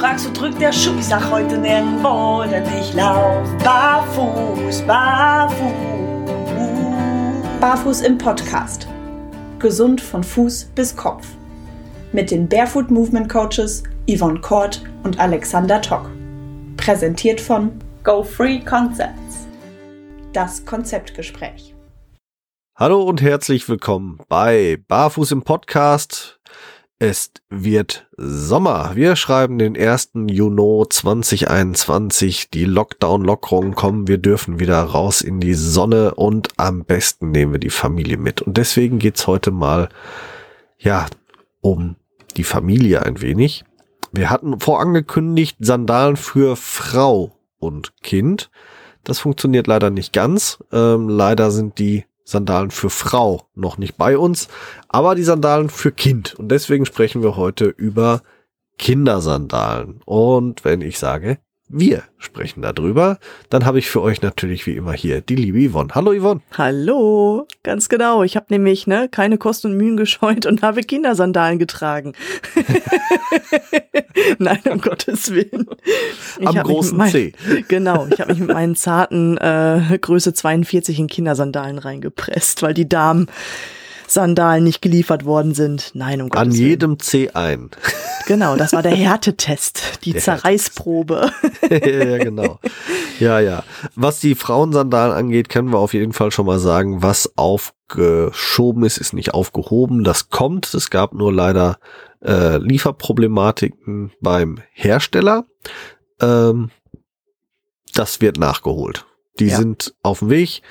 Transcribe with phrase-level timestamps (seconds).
[0.00, 0.98] fragst, wo drückt der Schuh?
[0.98, 5.60] Ich sag heute nirgendwo, denn ich lauf barfuß, barfuß.
[7.60, 8.88] Barfuß im Podcast.
[9.58, 11.26] Gesund von Fuß bis Kopf.
[12.12, 16.10] Mit den Barefoot Movement Coaches Yvonne Kort und Alexander Tock.
[16.78, 17.70] Präsentiert von
[18.02, 19.46] Go Free Concepts.
[20.32, 21.74] Das Konzeptgespräch.
[22.74, 26.39] Hallo und herzlich willkommen bei Barfuß im Podcast.
[27.02, 28.90] Es wird Sommer.
[28.94, 30.10] Wir schreiben den 1.
[30.26, 32.50] Juni 2021.
[32.50, 34.06] Die Lockdown-Lockerungen kommen.
[34.06, 38.42] Wir dürfen wieder raus in die Sonne und am besten nehmen wir die Familie mit.
[38.42, 39.88] Und deswegen geht's heute mal,
[40.78, 41.06] ja,
[41.62, 41.96] um
[42.36, 43.64] die Familie ein wenig.
[44.12, 48.50] Wir hatten vorangekündigt Sandalen für Frau und Kind.
[49.04, 50.62] Das funktioniert leider nicht ganz.
[50.70, 54.48] Ähm, leider sind die Sandalen für Frau noch nicht bei uns,
[54.88, 56.34] aber die Sandalen für Kind.
[56.34, 58.22] Und deswegen sprechen wir heute über
[58.78, 60.00] Kindersandalen.
[60.04, 61.38] Und wenn ich sage
[61.72, 63.18] wir sprechen darüber.
[63.48, 65.94] Dann habe ich für euch natürlich wie immer hier die liebe Yvonne.
[65.94, 66.40] Hallo Yvonne.
[66.58, 68.24] Hallo, ganz genau.
[68.24, 72.14] Ich habe nämlich ne, keine Kosten und Mühen gescheut und habe Kindersandalen getragen.
[74.38, 75.66] Nein, um Gottes Willen.
[76.40, 77.32] Ich Am großen mein, C.
[77.68, 82.88] Genau, ich habe mich mit meinen zarten äh, Größe 42 in Kindersandalen reingepresst, weil die
[82.88, 83.28] Damen
[84.10, 85.90] Sandalen nicht geliefert worden sind.
[85.94, 87.70] Nein, um Gottes An jedem C ein.
[88.26, 91.32] Genau, das war der Härtetest, die der Zerreißprobe.
[91.68, 92.60] ja, genau.
[93.18, 93.64] Ja, ja.
[93.96, 98.98] Was die Frauensandalen angeht, können wir auf jeden Fall schon mal sagen, was aufgeschoben ist,
[98.98, 100.04] ist nicht aufgehoben.
[100.04, 100.72] Das kommt.
[100.74, 101.78] Es gab nur leider
[102.24, 105.46] äh, Lieferproblematiken beim Hersteller.
[106.20, 106.70] Ähm,
[107.94, 109.06] das wird nachgeholt.
[109.40, 109.56] Die ja.
[109.56, 110.62] sind auf dem Weg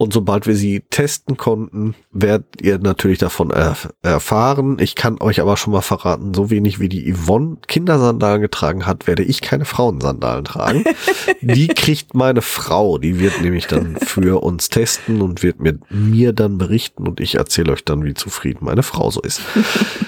[0.00, 4.78] und sobald wir sie testen konnten, werdet ihr natürlich davon erf erfahren.
[4.80, 9.06] Ich kann euch aber schon mal verraten, so wenig wie die Yvonne Kindersandalen getragen hat,
[9.06, 10.84] werde ich keine Frauensandalen tragen.
[11.42, 16.32] die kriegt meine Frau, die wird nämlich dann für uns testen und wird mir, mir
[16.32, 19.42] dann berichten und ich erzähle euch dann, wie zufrieden meine Frau so ist.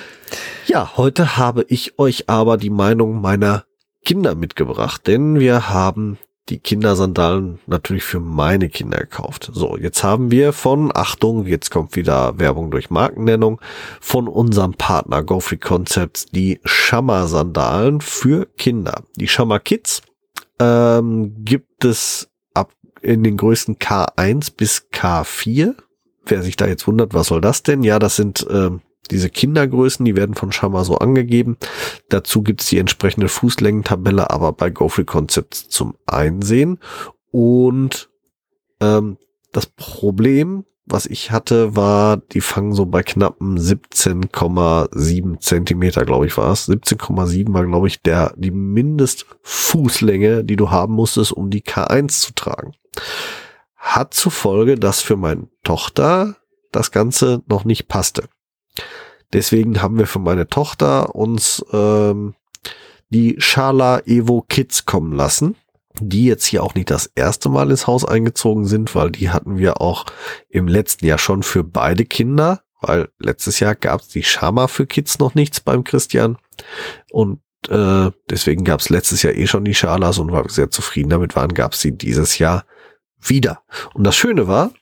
[0.67, 3.67] ja, heute habe ich euch aber die Meinung meiner
[4.07, 6.17] Kinder mitgebracht, denn wir haben
[6.49, 9.51] die Kindersandalen natürlich für meine Kinder gekauft.
[9.53, 13.61] So, jetzt haben wir von, Achtung, jetzt kommt wieder Werbung durch Markennennung,
[14.01, 19.05] von unserem Partner GoFree Concepts die Shammer Sandalen für Kinder.
[19.17, 20.03] Die Shammer Kids
[20.59, 25.75] ähm, gibt es ab in den größten K1 bis K4.
[26.25, 27.83] Wer sich da jetzt wundert, was soll das denn?
[27.83, 31.57] Ja, das sind ähm, diese Kindergrößen, die werden von Shama so angegeben.
[32.09, 36.79] Dazu gibt es die entsprechende Fußlängentabelle, aber bei GoFree Concepts zum Einsehen.
[37.31, 38.11] Und
[38.81, 39.19] ähm,
[39.53, 46.37] das Problem, was ich hatte, war, die fangen so bei knappen 17,7 Zentimeter, glaube ich,
[46.37, 46.69] war es.
[46.69, 52.35] 17,7 war, glaube ich, der, die Mindestfußlänge, die du haben musstest, um die K1 zu
[52.35, 52.73] tragen.
[53.77, 56.37] Hat zur Folge, dass für meine Tochter
[56.73, 58.25] das Ganze noch nicht passte.
[59.33, 62.35] Deswegen haben wir für meine Tochter uns ähm,
[63.09, 65.57] die Schala Evo Kids kommen lassen,
[66.01, 69.59] die jetzt hier auch nicht das erste Mal ins Haus eingezogen sind, weil die hatten
[69.59, 70.07] wir auch
[70.49, 74.87] im letzten Jahr schon für beide Kinder, weil letztes Jahr gab es die Schama für
[74.87, 76.37] Kids noch nichts beim Christian
[77.11, 81.11] und äh, deswegen gab es letztes Jahr eh schon die Schalas und wir sehr zufrieden
[81.11, 82.65] damit waren, gab es sie dieses Jahr
[83.21, 83.63] wieder.
[83.95, 84.73] Und das Schöne war,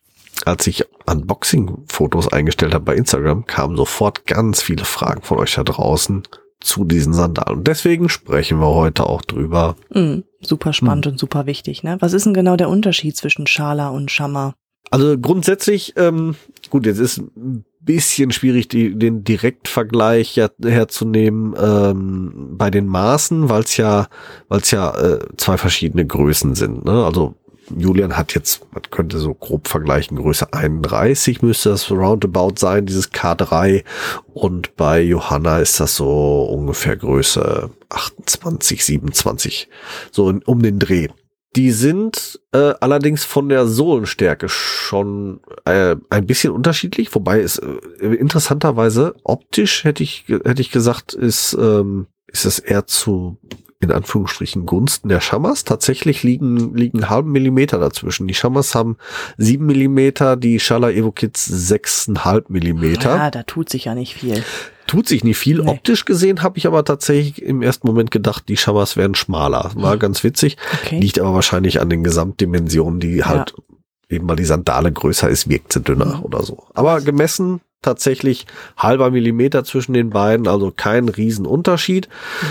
[0.45, 5.65] als ich Unboxing-Fotos eingestellt habe bei Instagram, kamen sofort ganz viele Fragen von euch da
[5.65, 6.23] draußen
[6.61, 7.59] zu diesen Sandalen.
[7.59, 9.77] Und deswegen sprechen wir heute auch drüber.
[9.91, 11.09] Mm, super spannend mm.
[11.11, 11.83] und super wichtig.
[11.83, 11.97] Ne?
[12.01, 14.55] Was ist denn genau der Unterschied zwischen Schala und Schammer?
[14.91, 16.35] Also grundsätzlich, ähm,
[16.69, 23.49] gut, jetzt ist ein bisschen schwierig, die, den Direktvergleich ja, herzunehmen ähm, bei den Maßen,
[23.49, 24.09] weil es ja,
[24.49, 26.85] weil es ja äh, zwei verschiedene Größen sind.
[26.85, 27.05] Ne?
[27.05, 27.37] Also
[27.76, 33.12] Julian hat jetzt, man könnte so grob vergleichen, Größe 31 müsste das roundabout sein, dieses
[33.12, 33.84] K3.
[34.32, 39.69] Und bei Johanna ist das so ungefähr Größe 28, 27.
[40.11, 41.08] So um den Dreh.
[41.56, 48.06] Die sind äh, allerdings von der Sohlenstärke schon äh, ein bisschen unterschiedlich, wobei es äh,
[48.06, 53.37] interessanterweise optisch hätte ich hätte ich gesagt ist ähm, ist es eher zu
[53.81, 55.65] in Anführungsstrichen Gunsten der Schammers.
[55.65, 58.29] Tatsächlich liegen, liegen halben Millimeter dazwischen.
[58.29, 58.99] Die Schammers haben
[59.38, 63.17] sieben Millimeter, die Schala Evo Kids sechseinhalb Millimeter.
[63.17, 64.44] Ja, da tut sich ja nicht viel.
[64.87, 65.62] Tut sich nicht viel.
[65.62, 65.71] Nee.
[65.71, 69.71] Optisch gesehen habe ich aber tatsächlich im ersten Moment gedacht, die Schammers wären schmaler.
[69.75, 69.99] War hm.
[69.99, 70.59] ganz witzig.
[70.83, 71.00] Okay.
[71.00, 74.17] Liegt aber wahrscheinlich an den Gesamtdimensionen, die halt ja.
[74.17, 76.23] eben weil die Sandale größer ist, wirkt sie dünner mhm.
[76.23, 76.67] oder so.
[76.75, 82.09] Aber gemessen tatsächlich halber Millimeter zwischen den beiden, also kein Riesenunterschied.
[82.43, 82.47] Mhm.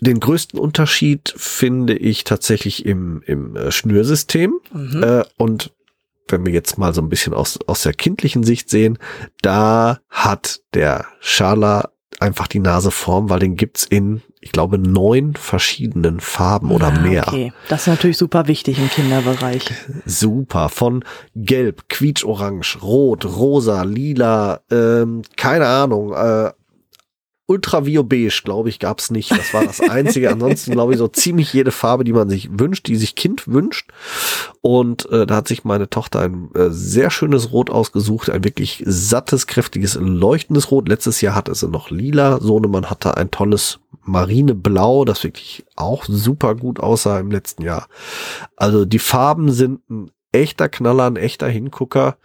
[0.00, 4.60] Den größten Unterschied finde ich tatsächlich im, im äh, Schnürsystem.
[4.72, 5.02] Mhm.
[5.02, 5.72] Äh, und
[6.28, 8.98] wenn wir jetzt mal so ein bisschen aus, aus der kindlichen Sicht sehen,
[9.42, 16.20] da hat der Schala einfach die Naseform, weil den gibt's in, ich glaube, neun verschiedenen
[16.20, 17.26] Farben oder Ah, mehr.
[17.26, 19.64] Okay, das ist natürlich super wichtig im Kinderbereich.
[20.04, 20.68] Super.
[20.68, 21.04] Von
[21.34, 26.52] Gelb, Quietsch-Orange, Rot, Rosa, Lila, ähm, keine Ahnung, äh,
[27.50, 29.32] Ultraviobeige, glaube ich, gab's nicht.
[29.32, 30.30] Das war das Einzige.
[30.30, 33.90] Ansonsten, glaube ich, so ziemlich jede Farbe, die man sich wünscht, die sich Kind wünscht.
[34.60, 38.84] Und äh, da hat sich meine Tochter ein äh, sehr schönes Rot ausgesucht, ein wirklich
[38.86, 40.88] sattes, kräftiges, leuchtendes Rot.
[40.88, 42.40] Letztes Jahr hatte sie noch lila.
[42.40, 47.88] Sohnemann hatte ein tolles Marineblau, das wirklich auch super gut aussah im letzten Jahr.
[48.54, 52.16] Also die Farben sind ein echter Knaller, ein echter Hingucker.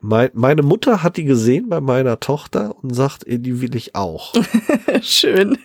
[0.00, 4.32] Mein, meine Mutter hat die gesehen bei meiner Tochter und sagt, die will ich auch.
[5.02, 5.58] Schön.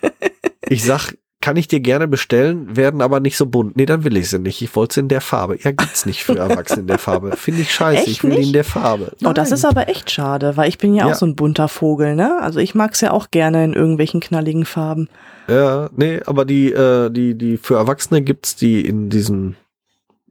[0.68, 1.12] Ich sag,
[1.42, 3.74] kann ich dir gerne bestellen, werden aber nicht so bunt.
[3.76, 4.60] Nee, dann will ich sie nicht.
[4.60, 5.56] Ich wollte sie in der Farbe.
[5.62, 7.34] Ja, gibt's nicht für Erwachsene in der Farbe.
[7.36, 8.02] Finde ich scheiße.
[8.02, 8.46] Echt ich will die nicht?
[8.48, 9.12] in der Farbe.
[9.24, 9.54] Oh, das Nein.
[9.56, 11.12] ist aber echt schade, weil ich bin ja, Ja.
[11.12, 12.38] auch so ein bunter Vogel, ne?
[12.42, 15.08] Also ich mag's ja auch gerne in irgendwelchen knalligen Farben.
[15.48, 19.56] Ja, nee, aber die, äh, die, die für Erwachsene gibt's die in diesen,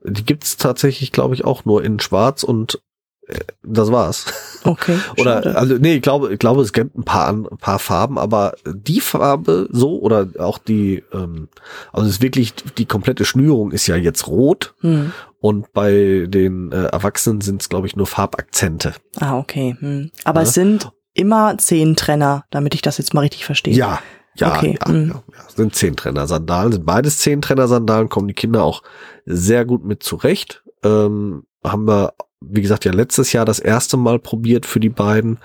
[0.04, 2.82] die gibt's tatsächlich, glaube ich, auch nur in Schwarz und
[3.28, 4.26] äh, das war's.
[4.64, 4.98] Okay.
[5.18, 5.56] Oder schade.
[5.58, 9.02] also nee, ich glaube, ich glaube, es gibt ein paar ein paar Farben, aber die
[9.02, 11.48] Farbe so oder auch die, ähm,
[11.94, 15.12] also es ist wirklich die komplette Schnürung ist ja jetzt rot Hm.
[15.40, 18.94] und bei den äh, Erwachsenen sind es glaube ich nur Farbakzente.
[19.20, 19.76] Ah, okay.
[19.80, 20.12] Hm.
[20.26, 20.48] Aber Ja.
[20.48, 23.74] es sind immer zehn Trenner, damit ich das jetzt mal richtig verstehe.
[23.74, 24.00] Ja,
[24.40, 25.10] ja, Okay, ja, mhm.
[25.10, 28.84] ja, ja, sind Zehntrenner Sandalen, sind beides Zehntrenner Sandalen, kommen die Kinder auch
[29.26, 30.64] sehr gut mit zurecht.
[30.84, 35.40] Ähm, haben wir, wie gesagt, ja letztes Jahr das erste Mal probiert für die beiden,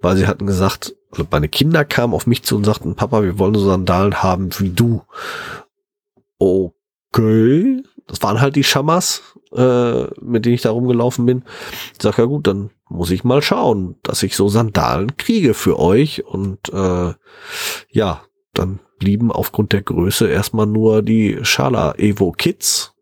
[0.00, 3.38] weil sie hatten gesagt, also meine Kinder kamen auf mich zu und sagten, Papa, wir
[3.38, 5.02] wollen so Sandalen haben wie du.
[6.38, 9.22] Okay, das waren halt die Schamas,
[9.52, 11.44] äh, mit denen ich da rumgelaufen bin.
[11.94, 15.78] Ich sag, ja gut, dann muss ich mal schauen, dass ich so Sandalen kriege für
[15.78, 17.14] euch und äh,
[17.90, 18.22] ja,
[18.58, 22.94] dann blieben aufgrund der Größe erstmal nur die Schala Evo Kids.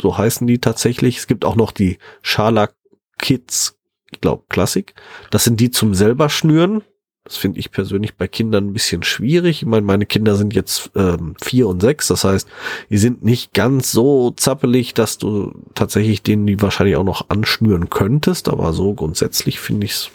[0.00, 1.18] So heißen die tatsächlich.
[1.18, 2.70] Es gibt auch noch die Schala
[3.18, 3.78] Kids,
[4.10, 4.94] ich glaube, Klassik.
[5.30, 6.82] Das sind die zum selber schnüren.
[7.24, 9.62] Das finde ich persönlich bei Kindern ein bisschen schwierig.
[9.62, 12.08] Ich meine, meine Kinder sind jetzt ähm, vier und sechs.
[12.08, 12.46] Das heißt,
[12.90, 17.88] die sind nicht ganz so zappelig, dass du tatsächlich denen die wahrscheinlich auch noch anschnüren
[17.88, 18.50] könntest.
[18.50, 20.10] Aber so grundsätzlich finde ich es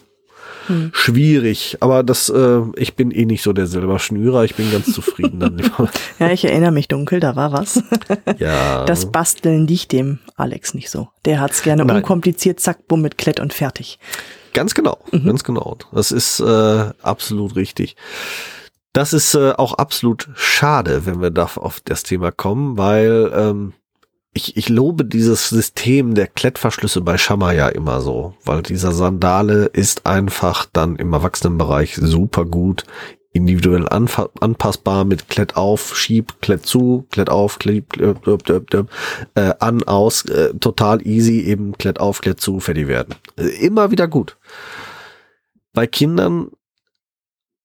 [0.70, 0.92] Hm.
[0.94, 1.78] schwierig.
[1.80, 4.44] Aber das, äh, ich bin eh nicht so der selber Schnürer.
[4.44, 5.60] Ich bin ganz zufrieden dann.
[6.20, 7.82] Ja, ich erinnere mich dunkel, da war was.
[8.38, 8.86] ja.
[8.86, 11.10] Das Basteln liegt dem Alex nicht so.
[11.26, 11.98] Der hat's gerne Nein.
[11.98, 14.00] unkompliziert, zack, bumm, mit Klett und fertig.
[14.54, 15.78] Ganz genau, ganz genau.
[15.94, 17.96] Das ist äh, absolut richtig.
[18.94, 23.74] Das ist äh, auch absolut schade, wenn wir da auf das Thema kommen, weil ähm,
[24.34, 29.66] ich, ich lobe dieses System der Klettverschlüsse bei Schammer ja immer so, weil dieser Sandale
[29.66, 32.84] ist einfach dann im Erwachsenenbereich super gut,
[33.32, 40.54] individuell anpassbar mit Klett auf, Schieb, Klett zu, Klett auf, Klett, äh, an, aus, äh,
[40.56, 43.16] total easy, eben Klett auf, Klett zu, fertig werden.
[43.38, 44.38] Äh, immer wieder gut.
[45.74, 46.50] Bei Kindern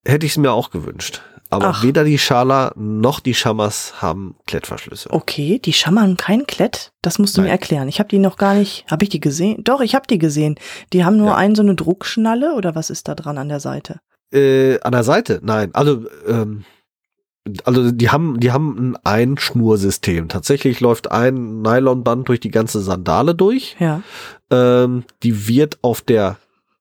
[0.04, 1.22] hätte ich es mir auch gewünscht.
[1.54, 1.82] Aber Ach.
[1.82, 5.10] weder die Schala noch die Schammers haben Klettverschlüsse.
[5.12, 6.92] Okay, die schammern kein Klett?
[7.02, 7.52] Das musst du mir Nein.
[7.58, 7.88] erklären.
[7.88, 8.84] Ich habe die noch gar nicht.
[8.90, 9.62] Habe ich die gesehen?
[9.64, 10.56] Doch, ich habe die gesehen.
[10.92, 11.36] Die haben nur Ja.
[11.36, 14.00] einen so eine Druckschnalle oder was ist da dran an der Seite?
[14.32, 15.40] Äh, an der Seite?
[15.42, 15.70] Nein.
[15.74, 16.64] Also, ähm,
[17.64, 20.28] also die haben, die haben ein Einschnursystem.
[20.28, 23.76] Tatsächlich läuft ein Nylonband durch die ganze Sandale durch.
[23.78, 24.02] Ja.
[24.50, 26.36] Ähm, die wird auf der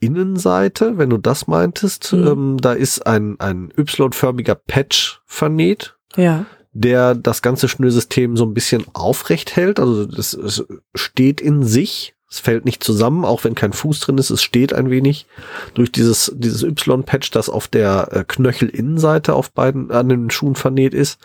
[0.05, 2.27] Innenseite, wenn du das meintest, Mhm.
[2.27, 6.45] ähm, da ist ein, ein Y-förmiger Patch vernäht, Ja.
[6.73, 9.79] der das ganze Schnürsystem so ein bisschen aufrecht hält.
[9.79, 12.15] Also das, es steht in sich.
[12.29, 14.31] Es fällt nicht zusammen, auch wenn kein Fuß drin ist.
[14.31, 15.27] Es steht ein wenig
[15.75, 20.95] durch dieses, dieses Y-Patch, das auf der äh, Knöchelinnenseite auf beiden, an den Schuhen vernäht
[20.95, 21.19] ist.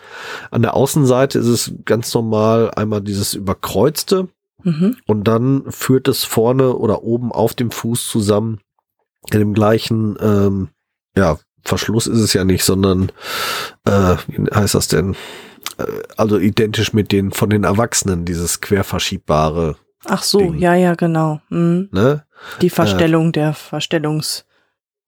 [0.51, 4.27] An der Außenseite ist es ganz normal einmal dieses überkreuzte
[4.63, 4.97] Mhm.
[5.07, 8.59] und dann führt es vorne oder oben auf dem Fuß zusammen
[9.31, 10.69] in dem gleichen, ähm,
[11.15, 13.11] ja, Verschluss ist es ja nicht, sondern
[13.85, 15.15] äh, wie heißt das denn?
[15.77, 15.85] Äh,
[16.17, 20.59] also identisch mit den von den Erwachsenen, dieses querverschiebbare, Ach so, Ding.
[20.59, 21.41] ja, ja, genau.
[21.49, 21.89] Mhm.
[21.91, 22.25] ne?
[22.61, 24.45] Die Verstellung der Verstellungs.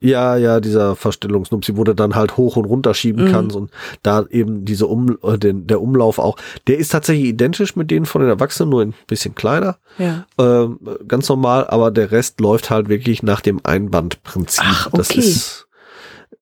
[0.03, 3.31] Ja, ja, dieser Verstellungsnupsi, wo du dann halt hoch und runter schieben Mhm.
[3.31, 3.69] kannst und
[4.01, 8.07] da eben diese um, äh, den, der Umlauf auch, der ist tatsächlich identisch mit denen
[8.07, 9.77] von den Erwachsenen, nur ein bisschen kleiner.
[9.99, 10.25] Ja.
[10.39, 14.63] Ähm, ganz normal, aber der Rest läuft halt wirklich nach dem Einbandprinzip.
[14.65, 15.19] Ach, Das okay.
[15.19, 15.67] ist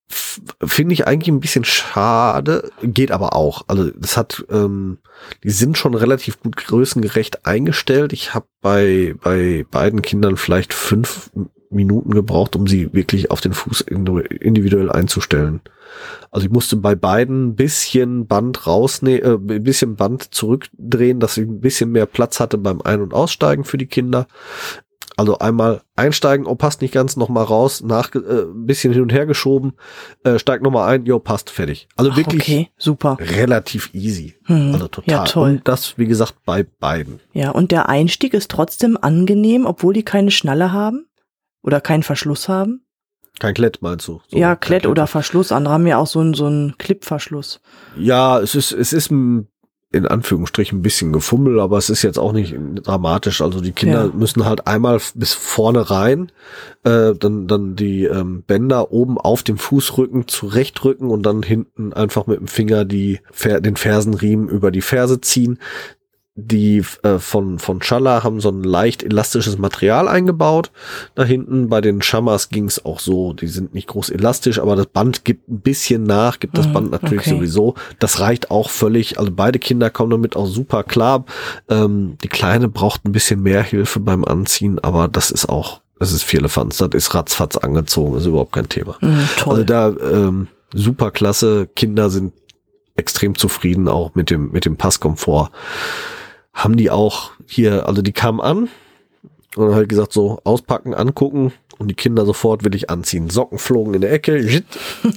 [0.10, 3.64] f- finde ich eigentlich ein bisschen schade, geht aber auch.
[3.68, 5.00] Also das hat, ähm,
[5.44, 8.14] die sind schon relativ gut größengerecht eingestellt.
[8.14, 11.30] Ich habe bei bei beiden Kindern vielleicht fünf
[11.70, 15.62] Minuten gebraucht, um sie wirklich auf den Fuß individuell einzustellen.
[16.32, 21.38] Also ich musste bei beiden ein bisschen Band rausnehmen, äh, ein bisschen Band zurückdrehen, dass
[21.38, 24.28] ich ein bisschen mehr Platz hatte beim Ein- und Aussteigen für die Kinder.
[25.18, 29.12] Also einmal einsteigen, oh passt nicht ganz, nochmal raus, nach äh, ein bisschen hin und
[29.12, 29.74] her geschoben,
[30.24, 31.90] äh, steigt nochmal ein, jo passt, fertig.
[31.98, 33.18] Also Ach, wirklich okay, super.
[33.20, 34.36] relativ easy.
[34.46, 35.12] Hm, Also total.
[35.14, 35.50] Ja, toll.
[35.50, 37.20] Und das, wie gesagt, bei beiden.
[37.34, 41.06] Ja, und der Einstieg ist trotzdem angenehm, obwohl die keine Schnalle haben?
[41.62, 42.82] Oder keinen Verschluss haben?
[43.40, 44.22] Kein Klett, meinst du?
[44.28, 45.52] So, ja, kein Klett oder Verschluss.
[45.52, 47.62] Andere haben ja auch so einen, so einen Clipverschluss.
[47.98, 49.48] Ja, es ist, es ist ein,
[49.92, 53.42] in Anführungsstrichen ein bisschen gefummel, aber es ist jetzt auch nicht dramatisch.
[53.42, 54.12] Also die Kinder Ja.
[54.14, 56.32] müssen halt einmal bis vorne rein,
[56.84, 62.28] äh, dann, dann die ähm, Bänder oben auf dem Fußrücken zurechtrücken und dann hinten einfach
[62.28, 63.20] mit dem Finger die,
[63.62, 65.60] den Fersenriemen über die Ferse ziehen.
[66.48, 70.72] Die äh, von, von Schalla haben so ein leicht elastisches Material eingebaut.
[71.16, 73.34] Da hinten bei den Shamas ging es auch so.
[73.34, 76.74] Die sind nicht groß elastisch, aber das Band gibt ein bisschen nach, gibt das Mhm,
[76.74, 77.30] Band natürlich okay.
[77.32, 77.76] sowieso.
[78.00, 79.20] Das reicht auch völlig.
[79.20, 81.26] Also beide Kinder kommen damit auch super klar.
[81.70, 86.12] Ähm, die Kleine braucht ein bisschen mehr Hilfe beim Anziehen, aber das ist auch, das
[86.12, 86.78] ist Vierlefanz.
[86.78, 88.98] Das ist ratzfatz angezogen, ist überhaupt kein Thema.
[89.02, 89.54] Hm, toll.
[89.54, 91.68] Also da ähm, super klasse.
[91.76, 92.34] Kinder sind
[92.96, 95.52] extrem zufrieden auch mit dem mit dem Passkomfort.
[96.60, 98.68] Haben die auch hier, also die kamen an
[99.56, 103.30] und dann halt gesagt so auspacken, angucken und die Kinder sofort will ich anziehen.
[103.30, 104.66] Socken flogen in der Ecke, jit,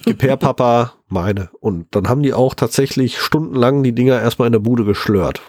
[0.05, 1.51] gib her Papa, meine.
[1.59, 5.43] Und dann haben die auch tatsächlich stundenlang die Dinger erstmal in der Bude geschlört.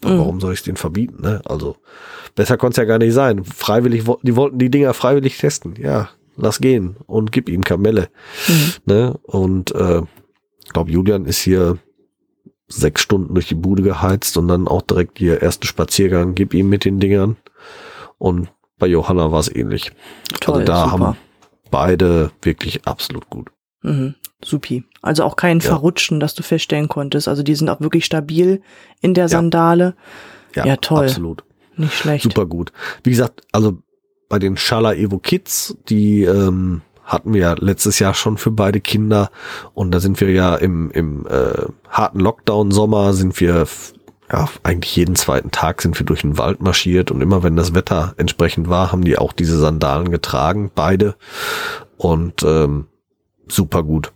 [0.00, 1.22] Warum soll ich es denen verbieten?
[1.22, 1.42] Ne?
[1.44, 1.76] Also
[2.34, 3.44] besser konnte es ja gar nicht sein.
[3.44, 5.74] Freiwillig, die wollten die Dinger freiwillig testen.
[5.78, 8.08] Ja, lass gehen und gib ihm Kamelle.
[8.48, 8.72] Mhm.
[8.86, 9.18] Ne?
[9.22, 10.00] Und äh,
[10.64, 11.78] ich glaube, Julian ist hier
[12.66, 16.68] sechs Stunden durch die Bude geheizt und dann auch direkt ihr ersten Spaziergang, gib ihm
[16.68, 17.36] mit den Dingern.
[18.18, 19.92] Und bei Johanna war es ähnlich.
[20.40, 20.92] Toll, also da super.
[20.92, 21.16] haben
[21.70, 23.50] beide wirklich absolut gut.
[23.82, 24.14] Mhm.
[24.42, 24.84] Supi.
[25.02, 25.68] Also auch kein Ja.
[25.70, 27.28] Verrutschen, das du feststellen konntest.
[27.28, 28.62] Also die sind auch wirklich stabil
[29.00, 29.28] in der Ja.
[29.28, 29.94] Sandale.
[30.54, 31.04] Ja, toll.
[31.06, 31.44] Absolut.
[31.76, 32.22] Nicht schlecht.
[32.22, 32.72] Super gut.
[33.02, 33.78] Wie gesagt, also
[34.28, 38.80] bei den Schala Evo Kids, die ähm, hatten wir ja letztes Jahr schon für beide
[38.80, 39.30] Kinder.
[39.74, 43.66] Und da sind wir ja im, im äh, harten Lockdown-Sommer sind wir
[44.32, 47.10] ja eigentlich jeden zweiten Tag sind wir durch den Wald marschiert.
[47.10, 51.14] Und immer wenn das Wetter entsprechend war, haben die auch diese Sandalen getragen, beide.
[51.96, 52.86] Und ähm,
[53.48, 54.12] super gut.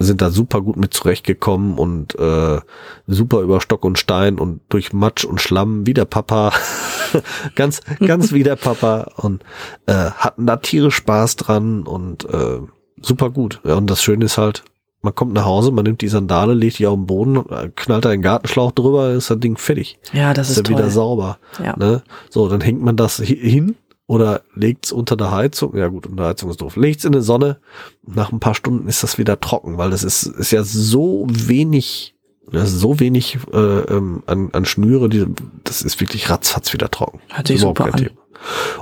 [0.00, 2.60] Sind da super gut mit zurechtgekommen und äh,
[3.06, 5.86] super über Stock und Stein und durch Matsch und Schlamm.
[5.86, 6.52] Wie der Papa.
[7.54, 9.42] ganz, ganz wie der Papa und
[9.86, 12.58] äh, hatten da tierisch Spaß dran und äh,
[13.00, 13.60] super gut.
[13.64, 14.64] Ja, und das Schöne ist halt,
[15.02, 17.44] man kommt nach Hause, man nimmt die Sandale, legt die auf den Boden,
[17.76, 19.98] knallt da einen Gartenschlauch drüber, ist das Ding fertig.
[20.12, 20.90] Ja, das ist ist wieder toll.
[20.90, 21.38] sauber.
[21.64, 21.76] Ja.
[21.76, 22.02] Ne?
[22.30, 23.76] So, dann hängt man das hi- hin
[24.08, 25.76] oder legt's unter der Heizung.
[25.76, 26.74] Ja gut, unter der Heizung ist doof.
[26.76, 27.58] Legt's in die Sonne.
[28.06, 32.14] Nach ein paar Stunden ist das wieder trocken, weil das ist, ist ja so wenig,
[32.50, 35.26] das ist so wenig äh, ähm, an, an Schnüre, die,
[35.64, 37.20] das ist wirklich ratzfatz wieder trocken.
[37.28, 38.10] Hört sich Überhaupt super an.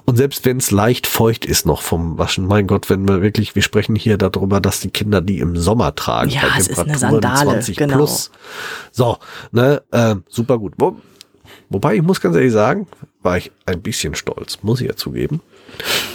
[0.05, 3.55] Und selbst wenn es leicht feucht ist noch vom Waschen, mein Gott, wenn wir wirklich,
[3.55, 6.31] wir sprechen hier darüber, dass die Kinder die im Sommer tragen.
[6.31, 7.97] Ja, bei es ist eine Sandale, 20 genau.
[7.97, 8.31] plus.
[8.93, 9.17] So,
[9.53, 10.75] ne, äh, super gut.
[10.79, 10.97] Wo,
[11.71, 12.87] wobei ich muss ganz ehrlich sagen,
[13.23, 15.41] war ich ein bisschen stolz, muss ich ja zugeben.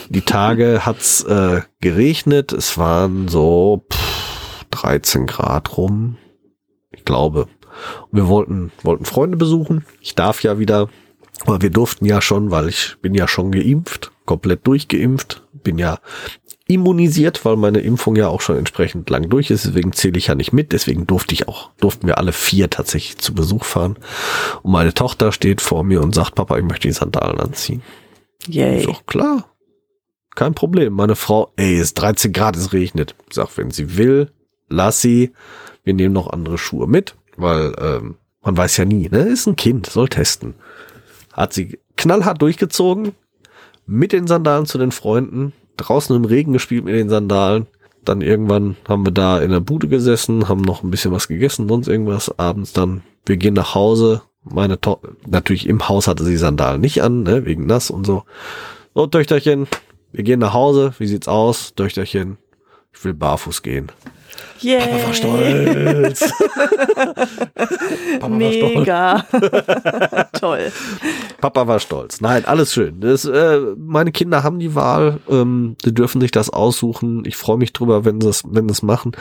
[0.09, 6.17] Die Tage hat's äh, geregnet, es waren so pff, 13 Grad rum,
[7.05, 7.47] glaube.
[8.09, 9.85] Und wir wollten, wollten Freunde besuchen.
[10.01, 10.89] Ich darf ja wieder,
[11.45, 15.99] aber wir durften ja schon, weil ich bin ja schon geimpft, komplett durchgeimpft, bin ja
[16.67, 19.65] immunisiert, weil meine Impfung ja auch schon entsprechend lang durch ist.
[19.65, 20.71] Deswegen zähle ich ja nicht mit.
[20.71, 23.97] Deswegen durfte ich auch, durften wir alle vier tatsächlich zu Besuch fahren.
[24.63, 27.81] Und meine Tochter steht vor mir und sagt, Papa, ich möchte die Sandalen anziehen.
[28.47, 28.79] Yay.
[28.79, 29.49] Ich sag, klar.
[30.35, 30.93] Kein Problem.
[30.93, 33.15] Meine Frau, ey, es ist 13 Grad, es regnet.
[33.27, 34.31] Ich sag, wenn sie will,
[34.69, 35.33] lass sie.
[35.83, 39.19] Wir nehmen noch andere Schuhe mit, weil ähm, man weiß ja nie, ne?
[39.19, 40.55] Ist ein Kind, soll testen.
[41.33, 43.13] Hat sie knallhart durchgezogen,
[43.85, 47.67] mit den Sandalen zu den Freunden, draußen im Regen gespielt mit den Sandalen.
[48.03, 51.67] Dann irgendwann haben wir da in der Bude gesessen, haben noch ein bisschen was gegessen,
[51.67, 52.37] sonst irgendwas.
[52.39, 54.23] Abends dann, wir gehen nach Hause.
[54.43, 58.23] Meine Tochter, natürlich im Haus hatte sie Sandalen nicht an, ne, wegen nass und so.
[58.95, 59.67] So, Töchterchen,
[60.11, 60.93] wir gehen nach Hause.
[60.97, 61.75] Wie sieht's aus?
[61.75, 62.37] Töchterchen,
[62.91, 63.91] ich will barfuß gehen.
[64.63, 64.85] Yeah.
[64.85, 66.33] Papa war stolz.
[68.19, 69.25] Papa Mega.
[70.39, 70.71] Toll.
[71.39, 72.21] Papa war stolz.
[72.21, 73.01] Nein, alles schön.
[73.01, 75.19] Das, äh, meine Kinder haben die Wahl.
[75.29, 77.23] Ähm, sie dürfen sich das aussuchen.
[77.25, 79.13] Ich freue mich drüber, wenn sie es wenn sie es machen.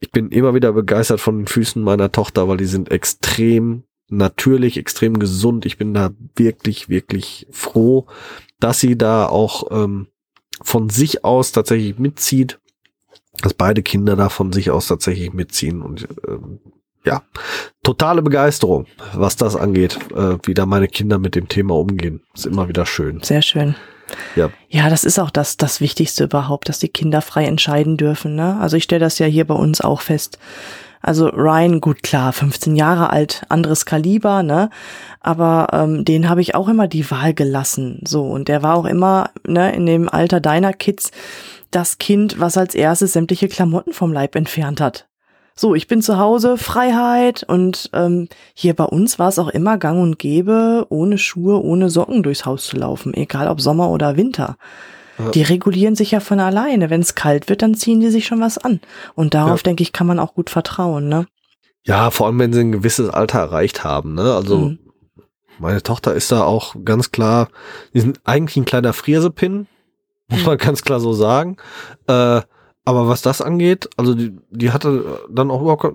[0.00, 4.76] Ich bin immer wieder begeistert von den Füßen meiner Tochter, weil die sind extrem natürlich,
[4.76, 5.66] extrem gesund.
[5.66, 8.06] Ich bin da wirklich, wirklich froh,
[8.60, 10.08] dass sie da auch ähm,
[10.62, 12.60] von sich aus tatsächlich mitzieht,
[13.42, 16.60] dass beide Kinder da von sich aus tatsächlich mitziehen und ähm,
[17.04, 17.22] ja,
[17.82, 22.22] totale Begeisterung, was das angeht, äh, wie da meine Kinder mit dem Thema umgehen.
[22.34, 23.20] Ist immer wieder schön.
[23.22, 23.74] Sehr schön.
[24.36, 24.50] Ja.
[24.68, 28.34] Ja, das ist auch das, das Wichtigste überhaupt, dass die Kinder frei entscheiden dürfen.
[28.34, 28.58] Ne?
[28.60, 30.38] Also ich stelle das ja hier bei uns auch fest.
[31.04, 34.70] Also Ryan, gut klar, 15 Jahre alt, anderes Kaliber, ne?
[35.20, 38.00] Aber ähm, den habe ich auch immer die Wahl gelassen.
[38.06, 41.10] So, und der war auch immer, ne, in dem Alter deiner Kids
[41.74, 45.08] das Kind, was als erstes sämtliche Klamotten vom Leib entfernt hat.
[45.56, 49.78] So, ich bin zu Hause, Freiheit und ähm, hier bei uns war es auch immer
[49.78, 54.16] gang und gäbe, ohne Schuhe, ohne Socken durchs Haus zu laufen, egal ob Sommer oder
[54.16, 54.56] Winter.
[55.16, 55.30] Ja.
[55.30, 56.90] Die regulieren sich ja von alleine.
[56.90, 58.80] Wenn es kalt wird, dann ziehen die sich schon was an.
[59.14, 59.62] Und darauf, Ja.
[59.64, 61.26] denke ich, kann man auch gut vertrauen, ne?
[61.84, 64.14] Ja, vor allem, wenn sie ein gewisses Alter erreicht haben.
[64.14, 64.34] Ne?
[64.34, 64.78] Also Mhm.
[65.60, 67.48] meine Tochter ist da auch ganz klar,
[67.94, 69.68] die sind eigentlich ein kleiner Friersepin,
[70.28, 71.56] muss man ganz klar so sagen.
[72.06, 72.40] Äh,
[72.86, 75.86] aber was das angeht, also die, die hatte dann auch überhaupt,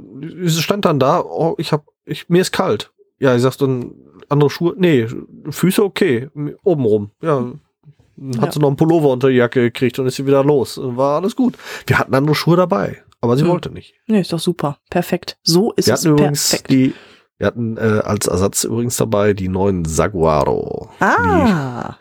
[0.44, 2.92] sie stand dann da, oh, ich hab, ich, mir ist kalt.
[3.20, 3.94] Ja, ich sagst dann,
[4.30, 5.08] andere Schuhe, nee,
[5.50, 6.30] Füße okay,
[6.64, 7.52] obenrum, ja.
[8.22, 8.52] Dann Hat Ja.
[8.54, 10.78] sie noch einen Pullover unter die Jacke gekriegt und ist sie wieder los.
[10.82, 11.56] War alles gut.
[11.88, 13.50] Wir hatten andere Schuhe dabei, aber sie Mhm.
[13.50, 13.94] wollte nicht.
[14.08, 14.78] Nee, ist doch super.
[14.90, 15.38] Perfekt.
[15.44, 16.70] So ist Wir es hatten übrigens perfekt.
[16.72, 16.94] die,
[17.40, 20.90] wir hatten äh, als Ersatz übrigens dabei die neuen Saguaro.
[21.00, 21.96] ah,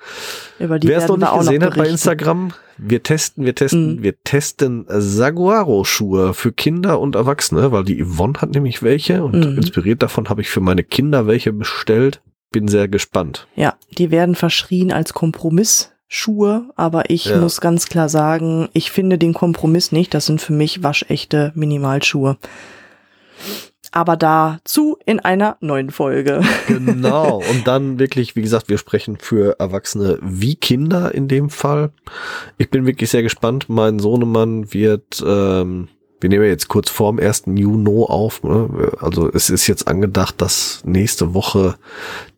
[0.59, 1.89] über die Wer es noch nicht gesehen noch hat bei.
[1.89, 4.03] Instagram, wir testen, wir testen, Mhm.
[4.03, 9.57] wir testen Saguaro-Schuhe für Kinder und Erwachsene, weil die Yvonne hat nämlich welche und Mhm.
[9.59, 12.21] inspiriert davon habe ich für meine Kinder welche bestellt.
[12.51, 13.47] Bin sehr gespannt.
[13.57, 17.39] Ja, die werden verschrien als Kompromissschuhe, aber ich Ja.
[17.39, 20.15] muss ganz klar sagen, ich finde den Kompromiss nicht.
[20.15, 22.39] Das sind für mich waschechte Minimalschuhe.
[23.91, 26.43] Aber dazu in einer neuen Folge.
[26.67, 27.43] Genau.
[27.51, 31.91] Und dann wirklich, wie gesagt, wir sprechen für Erwachsene wie Kinder in dem Fall.
[32.59, 33.69] Ich bin wirklich sehr gespannt.
[33.69, 35.89] Mein Sohnemann wird, ähm,
[36.21, 37.45] wir nehmen ja jetzt kurz vorm 1.
[37.47, 38.43] Juni auf.
[38.43, 38.93] Ne?
[39.01, 41.77] Also es ist jetzt angedacht, dass nächste Woche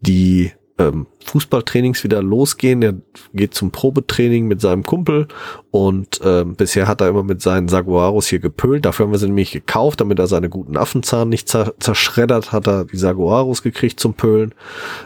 [0.00, 2.82] die ähm, Fußballtrainings wieder losgehen.
[2.82, 2.94] Er
[3.34, 5.28] geht zum Probetraining mit seinem Kumpel
[5.70, 8.84] und ähm, bisher hat er immer mit seinen Saguaros hier gepölt.
[8.84, 12.66] Dafür haben wir sie nämlich gekauft, damit er seine guten Affenzahn nicht zer zerschreddert, hat
[12.66, 14.54] er die Saguaros gekriegt zum Pölen.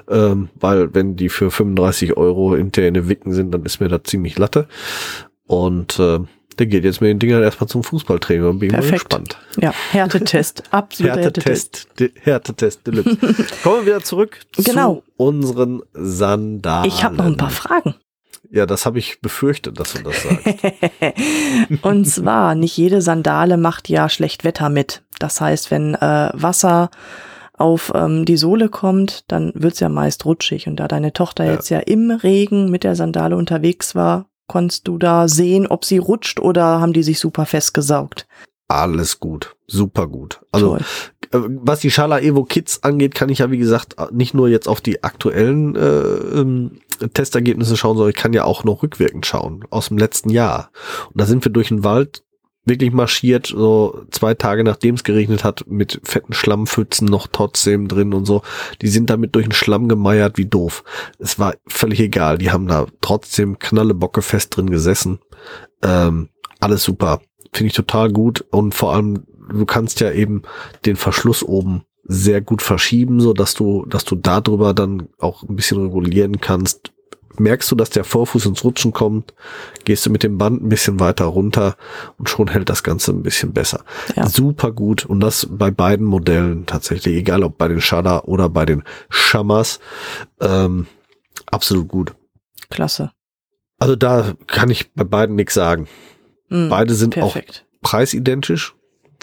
[0.09, 3.89] Ähm, weil wenn die für 35 Euro hinterher in den Wicken sind, dann ist mir
[3.89, 4.69] das ziemlich Latte.
[5.47, 6.21] Und äh,
[6.59, 9.11] der geht jetzt mit den Dingern erstmal zum Fußballtraining und bin mal Perfekt.
[9.11, 9.39] gespannt.
[9.61, 10.63] Ja, Härtetest.
[10.73, 11.87] Absoluter Härtetest.
[11.97, 13.17] Härtetest, Härtetest Deluxe.
[13.63, 14.97] Kommen wir wieder zurück Genau.
[14.97, 16.87] zu unseren Sandalen.
[16.89, 17.95] Ich habe noch ein paar Fragen.
[18.51, 20.47] Ja, das habe ich befürchtet, dass du das sagst.
[21.83, 25.03] Und zwar, nicht jede Sandale macht ja schlecht Wetter mit.
[25.19, 26.91] Das heißt, wenn äh, Wasser
[27.57, 30.67] auf ähm, die Sohle kommt, dann wird's ja meist rutschig.
[30.67, 31.53] Und da deine Tochter Ja.
[31.53, 35.99] jetzt ja im Regen mit der Sandale unterwegs war, konntest du da sehen, ob sie
[35.99, 38.27] rutscht oder haben die sich super festgesaugt.
[38.69, 40.41] Alles gut, super gut.
[40.51, 40.81] Also Toll.
[41.33, 44.69] äh, was die Schala Evo Kids angeht, kann ich ja wie gesagt nicht nur jetzt
[44.69, 45.81] auf die aktuellen äh,
[46.41, 46.81] ähm,
[47.13, 50.71] Testergebnisse schauen, sondern ich kann ja auch noch rückwirkend schauen aus dem letzten Jahr.
[51.09, 52.24] Und da sind wir durch den Wald
[52.65, 58.15] wirklich marschiert, so zwei Tage nachdem es geregnet hat, mit fetten Schlammpfützen noch trotzdem drin
[58.15, 58.43] und so.
[58.81, 60.85] Die sind damit durch den Schlamm gemeiert, wie doof.
[61.19, 62.39] Es war völlig egal.
[62.39, 65.19] Die haben da trotzdem knallebocke fest drin gesessen.
[65.83, 66.29] Ähm,
[66.61, 67.21] alles super.
[67.53, 68.45] Finde ich total gut.
[68.51, 70.43] Und vor allem, du kannst ja eben
[70.87, 75.57] den Verschluss oben sehr gut verschieben, so dass du, dass du darüber dann auch ein
[75.57, 76.93] bisschen regulieren kannst.
[77.39, 79.35] Merkst du, dass der Vorfuß ins Rutschen kommt,
[79.85, 81.77] gehst du mit dem Band ein bisschen weiter runter
[82.19, 83.85] und schon hält das Ganze ein bisschen besser.
[84.15, 84.29] Ja.
[84.29, 88.65] Super gut und das bei beiden Modellen tatsächlich, egal ob bei den Shada oder bei
[88.65, 89.81] den Shamas,
[90.41, 90.87] ähm,
[91.47, 92.15] absolut gut.
[92.71, 93.11] Klasse.
[93.79, 95.89] Also da kann ich bei beiden nichts sagen.
[96.49, 97.67] Hm, Beide sind auch Perfekt.
[97.83, 98.75] preisidentisch.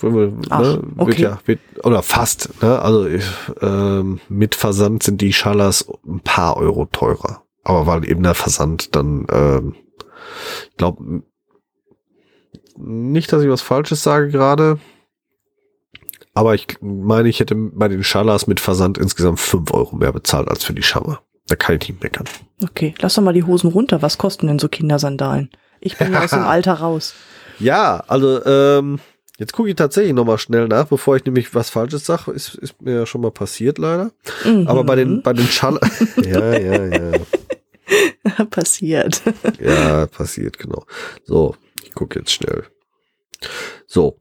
[0.01, 1.21] Wenn wir, Ach, ne, okay.
[1.21, 2.81] ja, wird, oder fast, ne?
[2.81, 3.25] Also ich,
[3.61, 7.43] ähm, mit Versand sind die Schallas ein paar Euro teurer.
[7.63, 9.75] Aber weil eben der Versand dann, ähm,
[10.69, 11.23] ich glaube,
[12.77, 14.79] nicht, dass ich was Falsches sage gerade.
[16.33, 20.47] Aber ich meine, ich hätte bei den Schallas mit Versand insgesamt fünf Euro mehr bezahlt
[20.47, 21.21] als für die Schammer.
[21.47, 22.25] Da kann ich nicht meckern.
[22.63, 24.01] Okay, lass doch mal die Hosen runter.
[24.01, 25.49] Was kosten denn so Kindersandalen?
[25.81, 27.13] Ich bin ja aus dem Alter raus.
[27.59, 28.99] Ja, also ähm,
[29.41, 32.29] Jetzt gucke ich tatsächlich nochmal schnell nach, bevor ich nämlich was Falsches sage.
[32.29, 34.11] Ist, ist mir ja schon mal passiert, leider.
[34.45, 34.67] Mhm.
[34.67, 35.79] Aber bei den, bei den Schall.
[36.23, 38.45] ja, ja, ja.
[38.51, 39.23] Passiert.
[39.59, 40.85] Ja, passiert, genau.
[41.25, 42.65] So, ich gucke jetzt schnell.
[43.87, 44.19] So,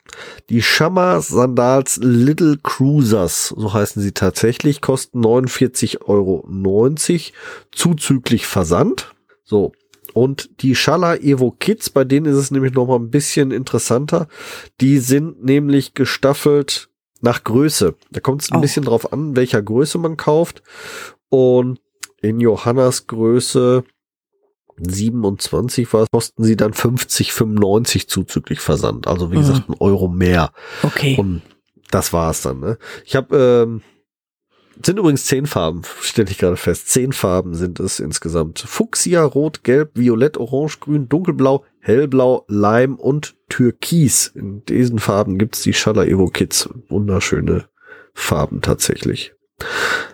[0.48, 6.48] die Shamma Sandals Little Cruisers, so heißen sie tatsächlich, kosten 49,90 Euro
[7.72, 9.14] zuzüglich Versand.
[9.44, 9.72] So,
[10.14, 14.28] und die Shala Evo Kids, bei denen ist es nämlich noch mal ein bisschen interessanter.
[14.80, 16.88] Die sind nämlich gestaffelt
[17.20, 17.94] nach Größe.
[18.10, 18.60] Da kommt es ein Oh.
[18.60, 20.62] bisschen drauf an, welcher Größe man kauft.
[21.28, 21.80] Und
[22.22, 23.84] in Johannas Größe
[24.78, 29.06] 27 war, kosten sie dann 50,95 zuzüglich Versand.
[29.06, 29.40] Also wie Mhm.
[29.40, 30.52] gesagt, ein Euro mehr.
[30.82, 31.16] Okay.
[31.18, 31.42] Und
[31.90, 32.60] das war's dann.
[32.60, 32.78] Ne?
[33.04, 33.82] Ich habe ähm,
[34.84, 36.88] sind übrigens zehn Farben, stelle ich gerade fest.
[36.88, 38.60] Zehn Farben sind es insgesamt.
[38.60, 44.28] Fuchsia, Rot, Gelb, Violett, Orange, Grün, Dunkelblau, Hellblau, Leim und Türkis.
[44.28, 46.68] In diesen Farben gibt's die Schaller Evo Kids.
[46.88, 47.66] Wunderschöne
[48.14, 49.32] Farben tatsächlich.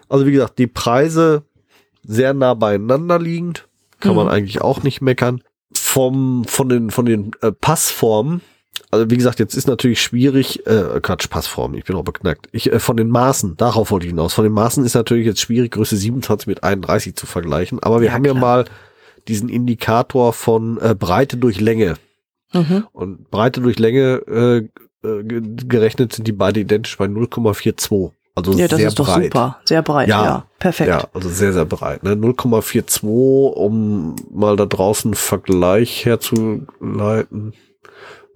[0.09, 1.43] Also wie gesagt, die Preise
[2.03, 3.69] sehr nah beieinander liegend.
[4.01, 4.33] Kann man Mhm.
[4.33, 5.43] eigentlich auch nicht meckern.
[5.73, 8.41] Vom, von den, von den äh, Passformen
[8.91, 12.49] also wie gesagt, jetzt ist natürlich schwierig, äh, Quatsch, Passform, ich bin auch beknackt.
[12.53, 14.35] Ich, äh, von den Maßen, darauf wollte ich hinaus.
[14.35, 17.81] Von den Maßen ist natürlich jetzt schwierig, Größe 27 mit 31 zu vergleichen.
[17.83, 18.41] Aber wir Ja, haben ja klar.
[18.41, 18.65] mal
[19.29, 21.95] diesen Indikator von äh, Breite durch Länge.
[22.53, 22.87] Mhm.
[22.93, 24.57] Und Breite durch Länge äh,
[25.07, 28.13] äh, ge- gerechnet sind die beide identisch bei 0,42.
[28.37, 29.25] Also Ja, das sehr ist doch breit.
[29.25, 29.59] super.
[29.65, 30.25] Sehr breit, ja.
[30.25, 30.47] Ja.
[30.59, 30.89] Perfekt.
[30.91, 32.03] Ja, also sehr, sehr breit.
[32.03, 32.15] Ne?
[32.15, 33.09] 0,42,
[33.53, 37.55] um mal da draußen Vergleich herzuleiten,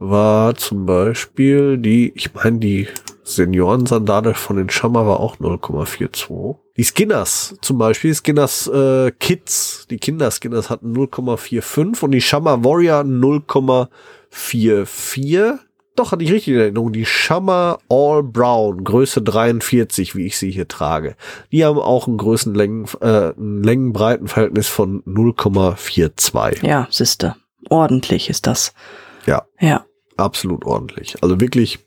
[0.00, 2.88] war zum Beispiel die, ich meine, die
[3.22, 6.56] Seniorensandale von den Schammer war auch 0,42.
[6.76, 13.02] Die Skinners zum Beispiel, Skinners äh, Kids, die Kinder-Skinners hatten 0,45 und die Schammer Warrior
[13.02, 15.58] 0,44.
[15.96, 16.92] Doch, hatte ich richtig in Erinnerung.
[16.92, 21.14] Die Schammer All Brown, Größe 43, wie ich sie hier trage.
[21.52, 26.66] Die haben auch ein Größenlängen, äh, ein Längenbreitenverhältnis von 0,42.
[26.66, 27.36] Ja, siehste.
[27.68, 28.72] Ordentlich ist das.
[29.26, 29.42] Ja.
[29.60, 29.84] Ja.
[30.20, 31.16] Absolut ordentlich.
[31.22, 31.78] Also wirklich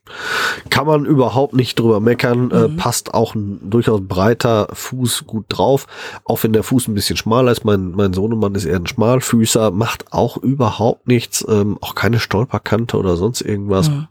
[0.70, 2.52] kann man überhaupt nicht drüber meckern.
[2.52, 2.78] Äh, Mhm.
[2.78, 5.88] passt auch ein durchaus breiter Fuß gut drauf.
[6.26, 7.64] Auch wenn der Fuß ein bisschen schmaler ist.
[7.66, 9.72] Mein, mein Sohnemann ist eher ein Schmalfüßer.
[9.72, 11.46] Macht auch überhaupt nichts.
[11.48, 13.90] Ähm, auch keine Stolperkante oder sonst irgendwas.
[13.90, 14.08] Mhm.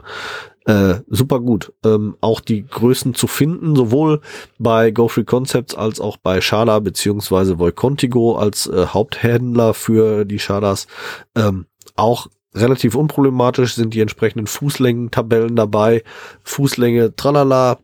[0.65, 1.73] Äh, super gut.
[1.85, 4.21] Ähm, auch die Größen zu finden, sowohl
[4.61, 10.39] bei Go Free Concepts als auch bei Schala beziehungsweise Voicontigo als äh, Haupthändler für die
[10.39, 10.87] Schalas.
[11.35, 16.03] Ähm, auch relativ unproblematisch sind die entsprechenden Fußlängen-Tabellen dabei.
[16.45, 17.79] Fußlänge, tralala,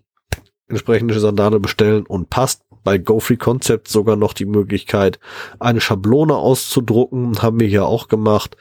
[0.69, 2.63] entsprechende Sandale bestellen und passt.
[2.85, 5.19] Bei Go Free Concepts sogar noch die Möglichkeit,
[5.59, 7.43] eine Schablone auszudrucken.
[7.43, 8.57] Haben wir hier auch gemacht.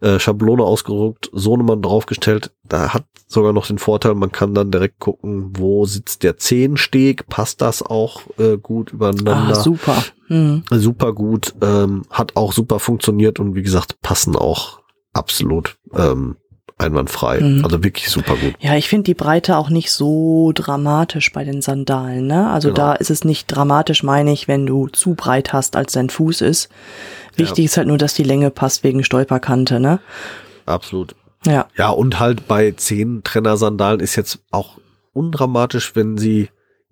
[0.00, 2.52] Äh, Schablone ausgedruckt, Sohnemann draufgestellt.
[2.62, 7.26] Da hat sogar noch den Vorteil, man kann dann direkt gucken, wo sitzt der Zehensteg.
[7.28, 9.48] Passt das auch äh, gut übereinander?
[9.48, 10.04] Ah, super.
[10.28, 10.62] Mhm.
[10.70, 14.81] super gut, ähm, hat auch super funktioniert und wie gesagt, passen auch
[15.12, 16.36] absolut ähm,
[16.78, 17.40] einwandfrei.
[17.40, 17.64] Mhm.
[17.64, 18.54] Also wirklich super gut.
[18.60, 22.26] Ja, ich finde die Breite auch nicht so dramatisch bei den Sandalen.
[22.26, 22.50] Ne?
[22.50, 22.76] Also Genau.
[22.76, 26.40] da ist es nicht dramatisch, meine ich, wenn du zu breit hast, als dein Fuß
[26.40, 26.68] ist.
[27.36, 29.80] Wichtig ist halt nur, dass die Länge passt wegen Stolperkante.
[29.80, 30.00] Ne?
[30.66, 31.14] Absolut.
[31.46, 34.78] Ja, Ja, und halt bei zehn Trenner-Sandalen ist jetzt auch
[35.12, 36.48] undramatisch, wenn sie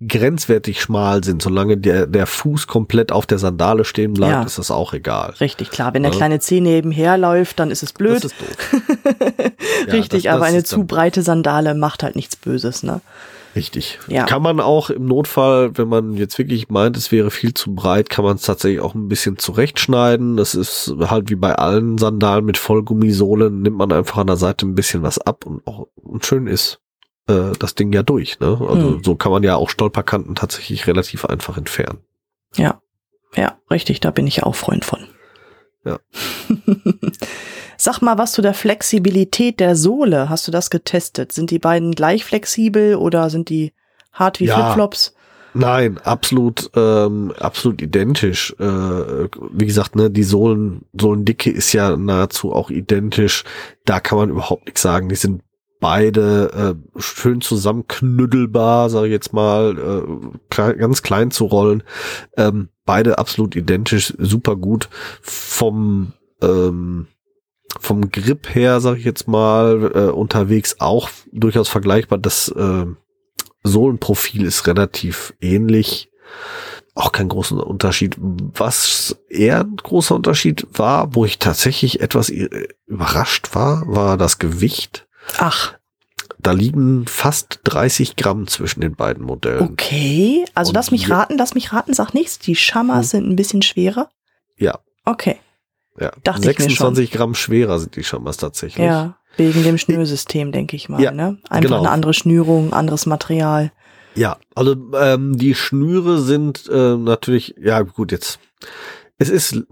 [0.06, 1.42] grenzwertig schmal sind.
[1.42, 4.42] Solange der, der Fuß komplett auf der Sandale stehen bleibt, Ja.
[4.42, 5.34] ist das auch egal.
[5.40, 5.92] richtig klar.
[5.94, 6.16] Wenn der Ja.
[6.18, 8.24] kleine Zeh nebenher läuft, dann ist es blöd.
[8.24, 8.80] Das ist doof.
[9.86, 12.82] Ja, richtig, das- aber das eine zu breite Sandale macht halt nichts Böses.
[12.82, 13.00] Ne?
[13.56, 13.98] Richtig.
[14.08, 14.24] Ja.
[14.26, 18.08] Kann man auch im Notfall, wenn man jetzt wirklich meint, es wäre viel zu breit,
[18.10, 20.36] kann man es tatsächlich auch ein bisschen zurechtschneiden.
[20.36, 24.66] Das ist halt wie bei allen Sandalen mit Vollgummisohlen, nimmt man einfach an der Seite
[24.66, 26.78] ein bisschen was ab und auch und schön ist
[27.30, 28.40] äh, das Ding ja durch.
[28.40, 28.48] Ne?
[28.48, 29.04] Also Hm.
[29.04, 31.98] so kann man ja auch Stolperkanten tatsächlich relativ einfach entfernen.
[32.56, 32.80] Ja,
[33.36, 35.06] ja, richtig, da bin ich auch Freund von.
[35.84, 35.98] Ja.
[37.76, 40.28] Sag mal was zu der Flexibilität der Sohle.
[40.28, 41.32] Hast du das getestet?
[41.32, 43.72] Sind die beiden gleich flexibel oder sind die
[44.12, 44.56] hart wie Ja.
[44.56, 45.14] Flipflops?
[45.54, 48.54] Nein, absolut, ähm, absolut identisch.
[48.60, 53.44] Äh, wie gesagt, ne, die Sohlen, Sohlendicke ist ja nahezu auch identisch.
[53.84, 55.08] Da kann man überhaupt nichts sagen.
[55.08, 55.42] Die sind
[55.80, 61.82] beide äh, schön zusammenknüddelbar, sage ich jetzt mal, äh, klein, ganz klein zu rollen.
[62.36, 64.88] Ähm, beide absolut identisch, super gut.
[65.22, 66.12] Vom
[66.42, 67.06] ähm,
[67.78, 72.18] vom Grip her, sage ich jetzt mal, äh, unterwegs auch durchaus vergleichbar.
[72.18, 72.86] Das äh,
[73.62, 76.10] Sohlenprofil ist relativ ähnlich.
[76.94, 78.16] Auch kein großer Unterschied.
[78.18, 82.30] Was eher ein großer Unterschied war, wo ich tatsächlich etwas
[82.86, 85.06] überrascht war, war das Gewicht.
[85.38, 85.74] Ach,
[86.38, 89.60] da liegen fast 30 Gramm zwischen den beiden Modellen.
[89.60, 92.38] Okay, also Und lass mich raten, lass mich raten, sag nichts.
[92.38, 94.08] Die Schamas sind ein bisschen schwerer.
[94.56, 95.36] Ja, Okay,
[95.98, 96.12] ja.
[96.22, 98.84] Dachte ich mir 26 Gramm schwerer sind die Schamas tatsächlich.
[98.84, 101.00] ja, wegen dem Schnürsystem, denke ich mal.
[101.00, 101.38] Ja, ne?
[101.48, 101.80] Einfach genau.
[101.80, 103.72] eine andere Schnürung, anderes Material.
[104.14, 108.38] Ja, also ähm, die Schnüre sind äh, natürlich, ja gut, jetzt,
[109.18, 109.62] es ist,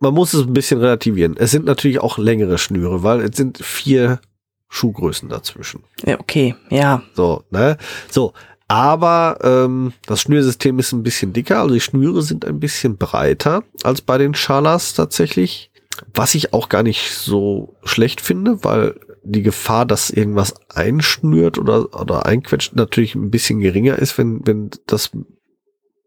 [0.00, 1.36] man muss es ein bisschen relativieren.
[1.36, 4.20] Es sind natürlich auch längere Schnüre, weil es sind vier
[4.68, 5.84] Schuhgrößen dazwischen.
[6.04, 7.02] Ja, okay, ja.
[7.14, 7.78] So, ne?
[8.10, 8.32] So,
[8.68, 13.64] aber ähm, das Schnürsystem ist ein bisschen dicker, also die Schnüre sind ein bisschen breiter
[13.82, 15.70] als bei den Schalas tatsächlich.
[16.14, 22.00] Was ich auch gar nicht so schlecht finde, weil die Gefahr, dass irgendwas einschnürt oder,
[22.00, 25.10] oder einquetscht, natürlich ein bisschen geringer ist, wenn, wenn das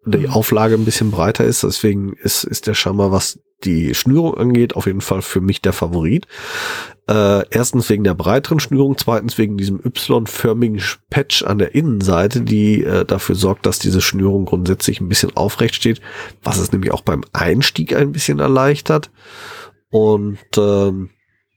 [0.06, 0.30] die.
[0.30, 1.64] Auflage ein bisschen breiter ist.
[1.64, 5.74] Deswegen ist, ist der Schammer, was die Schnürung angeht, auf jeden Fall für mich der
[5.74, 6.28] Favorit.
[7.08, 12.84] Äh, erstens wegen der breiteren Schnürung, zweitens wegen diesem Y-förmigen Patch an der Innenseite, die
[12.84, 16.02] äh, dafür sorgt, dass diese Schnürung grundsätzlich ein bisschen aufrecht steht,
[16.44, 19.10] was es nämlich auch beim Einstieg ein bisschen erleichtert.
[19.90, 21.10] Und ähm,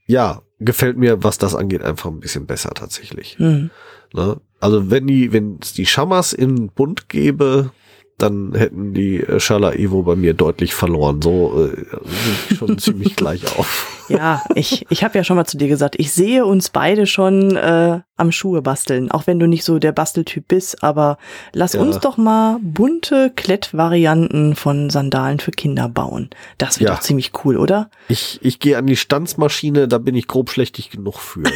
[0.07, 3.39] ja, gefällt mir, was das angeht, einfach ein bisschen besser tatsächlich.
[3.39, 3.71] Hm.
[4.13, 4.41] Ne?
[4.61, 7.71] Also wenn die, wenn es die Schamas in bunt gäbe,
[8.19, 11.21] dann hätten die äh, Schala Evo bei mir deutlich verloren.
[11.23, 13.91] So äh, schon ziemlich gleich auf.
[14.09, 17.57] Ja, ich, ich habe ja schon mal zu dir gesagt, ich sehe uns beide schon
[17.57, 21.17] äh, am Schuhe basteln, auch wenn du nicht so der Basteltyp bist, aber
[21.53, 21.81] lass Ja.
[21.81, 26.29] uns doch mal bunte Klettvarianten von Sandalen für Kinder bauen.
[26.59, 26.97] Das wird Ja.
[26.97, 27.91] doch ziemlich cool, oder?
[28.09, 31.43] Ich, ich gehe an die Stanzmaschine, da bin ich grob schlechtig genug für.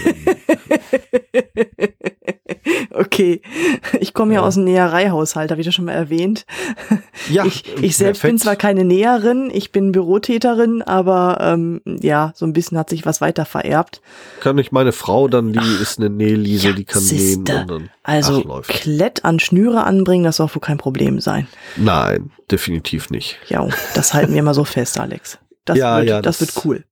[3.00, 3.40] Okay,
[4.00, 4.46] ich komme ja, Ja.
[4.46, 6.46] aus dem Nähereihaushalt, habe ich das schon mal erwähnt.
[7.30, 8.42] ja, ich ich selbst bin perfekt.
[8.42, 13.20] zwar keine Näherin, ich bin Bürotäterin, aber ähm, ja, so ein bisschen hat sich was
[13.20, 14.00] weiter vererbt.
[14.40, 17.38] kann ich meine Frau dann, die ist eine Nähliese, ja, die kann siehste.
[17.52, 18.62] nähen und dann Also ach.
[18.66, 21.46] Klett an Schnüre anbringen, das soll wohl kein Problem sein.
[21.76, 23.38] Nein, definitiv nicht.
[23.48, 25.38] Ja, das halten wir mal so fest, Alex.
[25.64, 26.84] Das, Ja, wird, ja, das, das- wird cool.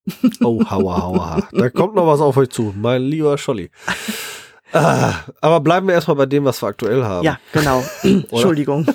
[0.44, 1.48] Oh, hauer, hauer.
[1.52, 3.70] Da kommt noch was auf euch zu, mein lieber Scholli.
[4.72, 7.24] Ah, aber bleiben wir erstmal bei dem, was wir aktuell haben.
[7.24, 7.84] Ja, genau.
[8.02, 8.86] Entschuldigung.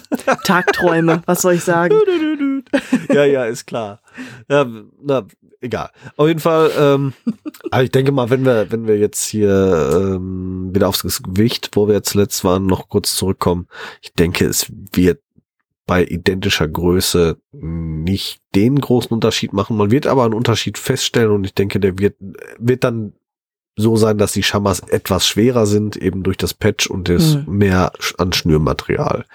[0.43, 1.95] Tagträume, was soll ich sagen?
[3.13, 4.01] ja, ja, ist klar.
[4.49, 4.65] Ja,
[5.01, 5.25] na,
[5.61, 5.89] egal.
[6.17, 7.13] Auf jeden Fall, ähm,
[7.71, 11.87] aber ich denke mal, wenn wir, wenn wir jetzt hier ähm, wieder aufs Gewicht, wo
[11.87, 13.67] wir jetzt letzt waren, noch kurz zurückkommen,
[14.01, 15.21] ich denke, es wird
[15.87, 19.75] bei identischer Größe nicht den großen Unterschied machen.
[19.75, 22.15] Man wird aber einen Unterschied feststellen und ich denke, der wird,
[22.57, 23.13] wird dann
[23.75, 27.45] so sein, dass die Schamas etwas schwerer sind, eben durch das Patch und das Hm.
[27.47, 29.25] mehr an Schnürmaterial.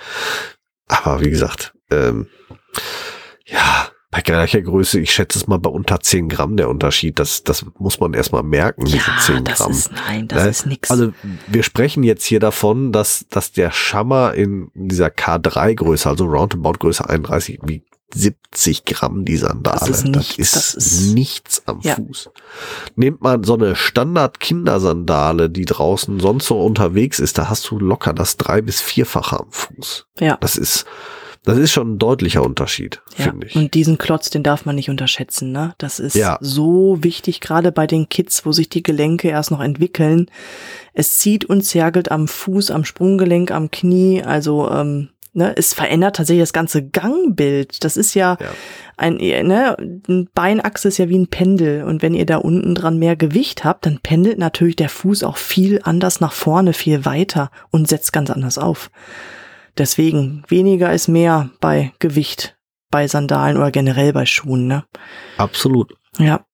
[0.88, 2.29] Aber wie gesagt, ähm,
[3.44, 7.18] ja, bei gleicher Größe, ich schätze es mal bei unter 10 Gramm der Unterschied.
[7.18, 9.70] Das, das muss man erstmal merken, diese Ja, 10 das Gramm.
[9.72, 10.49] ist, nein, das Ne?
[10.51, 10.90] ist nix.
[10.90, 11.12] Also
[11.49, 17.61] wir sprechen jetzt hier davon, dass, dass der Schammer in dieser K3-Größe, also Roundabout-Größe 31,
[17.64, 19.79] wiegt 70 Gramm die Sandale.
[19.81, 21.97] Das ist nichts, das ist, das ist- nichts am Ja.
[21.97, 22.31] Fuß.
[22.95, 28.12] Nehmt man so eine Standard-Kindersandale, die draußen sonst so unterwegs ist, da hast du locker
[28.12, 30.07] das drei- bis vierfache am Fuß.
[30.21, 30.37] ja.
[30.40, 30.85] Das ist,
[31.45, 33.55] das ist schon ein deutlicher Unterschied, Ja, finde ich.
[33.57, 35.75] und diesen Klotz, den darf man nicht unterschätzen, ne?
[35.79, 36.38] Das ist Ja.
[36.40, 40.31] so wichtig, gerade bei den Kids, wo sich die Gelenke erst noch entwickeln.
[40.92, 46.16] Es zieht und zergelt am Fuß, am Sprunggelenk, am Knie, also ähm, ne, es verändert
[46.16, 47.85] tatsächlich das ganze Gangbild.
[47.85, 48.49] Das ist ja, Ja.
[48.96, 49.77] ein, ne,
[50.09, 53.64] ein Beinachse ist ja wie ein Pendel und wenn ihr da unten dran mehr Gewicht
[53.64, 58.12] habt, dann pendelt natürlich der Fuß auch viel anders nach vorne, viel weiter und setzt
[58.12, 58.90] ganz anders auf.
[59.79, 62.57] Deswegen weniger ist mehr bei Gewicht,
[62.90, 64.85] bei Sandalen oder generell bei Schuhen, ne?
[65.37, 65.92] Absolut.
[66.18, 66.44] Ja,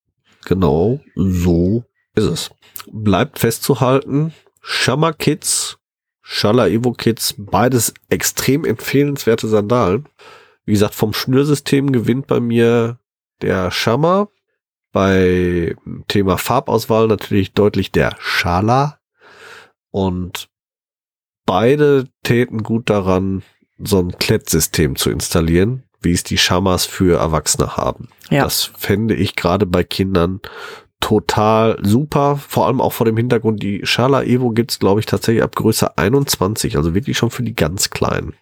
[0.45, 1.85] Genau so
[2.17, 2.51] ist es.
[2.91, 5.79] Bleibt festzuhalten, Shamma Kids,
[6.23, 10.09] Shala Evo Kids, beides extrem empfehlenswerte Sandalen.
[10.65, 12.99] Wie gesagt, vom Schnürsystem gewinnt bei mir
[13.43, 14.29] der Shamma.
[14.93, 15.75] Bei
[16.09, 18.99] Thema Farbauswahl natürlich deutlich der Shala.
[19.91, 20.49] Und
[21.45, 23.43] beide täten gut daran,
[23.79, 28.09] so ein Klettsystem zu installieren, wie es die Shamas für Erwachsene haben.
[28.31, 28.45] ja.
[28.45, 30.41] Das fände ich gerade bei Kindern
[31.03, 32.37] total super.
[32.37, 35.99] Vor allem auch vor dem Hintergrund, die Schala Evo gibt's glaube ich, tatsächlich ab Größe
[35.99, 38.35] 21, also wirklich schon für die ganz Kleinen.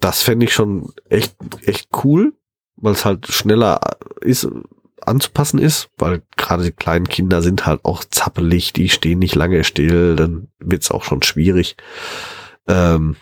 [0.00, 2.32] Das fände ich schon echt, echt cool,
[2.76, 3.80] weil es halt schneller
[4.20, 4.48] ist,
[5.02, 9.62] anzupassen ist, weil gerade die kleinen Kinder sind halt auch zappelig, die stehen nicht lange
[9.62, 11.76] still, dann wird's auch schon schwierig.
[12.66, 13.16] Ähm,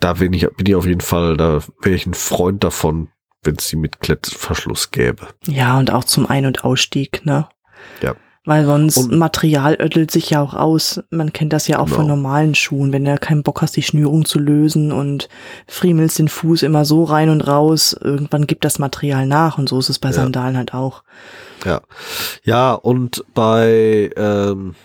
[0.00, 3.08] da bin ich, bin ich auf jeden Fall, da wäre ich ein Freund davon,
[3.46, 5.28] wenn es die mit Klettverschluss gäbe.
[5.46, 7.48] Ja, und auch zum Ein- und Ausstieg, ne?
[8.02, 8.14] Ja.
[8.48, 11.00] Weil sonst Und- Material ödelt sich ja auch aus.
[11.10, 12.14] Man kennt das ja auch von Genau.
[12.14, 12.92] normalen Schuhen.
[12.92, 15.28] Wenn du keinen Bock hast, die Schnürung zu lösen und
[15.66, 19.58] friemelst den Fuß immer so rein und raus, irgendwann gibt das Material nach.
[19.58, 20.14] Und so ist es bei Ja.
[20.14, 21.02] Sandalen halt auch.
[21.64, 21.80] Ja.
[22.44, 24.76] Ja, und bei, ähm,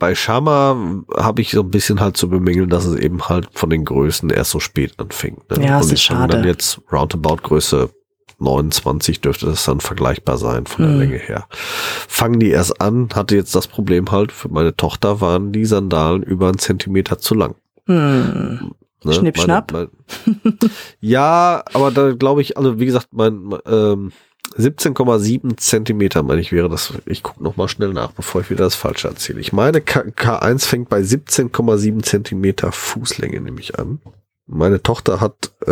[0.00, 0.76] bei Shama
[1.16, 4.30] habe ich so ein bisschen halt zu bemängeln, dass es eben halt von den Größen
[4.30, 5.48] erst so spät anfängt.
[5.50, 5.64] Ne?
[5.64, 6.36] Ja, es und ist schade.
[6.36, 7.90] Dann jetzt roundabout Größe
[8.38, 10.98] 29 dürfte das dann vergleichbar sein von der Hm.
[11.00, 11.46] Länge her.
[11.50, 16.22] Fangen die erst an, hatte jetzt das Problem halt, für meine Tochter waren die Sandalen
[16.22, 17.54] über einen Zentimeter zu lang.
[17.86, 18.72] Hm.
[19.04, 19.12] Ne?
[19.12, 19.72] Schnipp, Meine- schnapp?
[19.72, 20.58] mein-
[21.00, 24.12] ja, aber da glaube ich, also wie gesagt, mein, mein, ähm,
[24.56, 26.92] 17,7 Zentimeter, meine ich, wäre das.
[27.06, 29.40] Ich gucke noch mal schnell nach, bevor ich wieder das Falsche erzähle.
[29.40, 34.00] Ich meine, K K1 fängt bei 17,7 Zentimeter Fußlänge, nehme ich an.
[34.46, 35.70] Meine Tochter hat äh,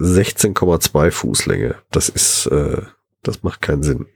[0.00, 1.76] 16,2 Fußlänge.
[1.90, 2.82] Das ist, äh,
[3.22, 4.06] das macht keinen Sinn.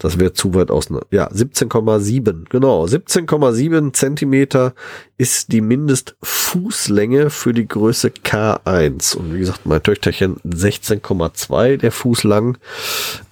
[0.00, 1.06] Das wäre zu weit auseinander.
[1.10, 2.84] Ja, 17,7, genau.
[2.84, 4.72] 17,7 Zentimeter
[5.18, 9.14] ist die Mindestfußlänge für die Größe K1.
[9.14, 12.56] Und wie gesagt, mein Töchterchen 16,2 der Fuß lang.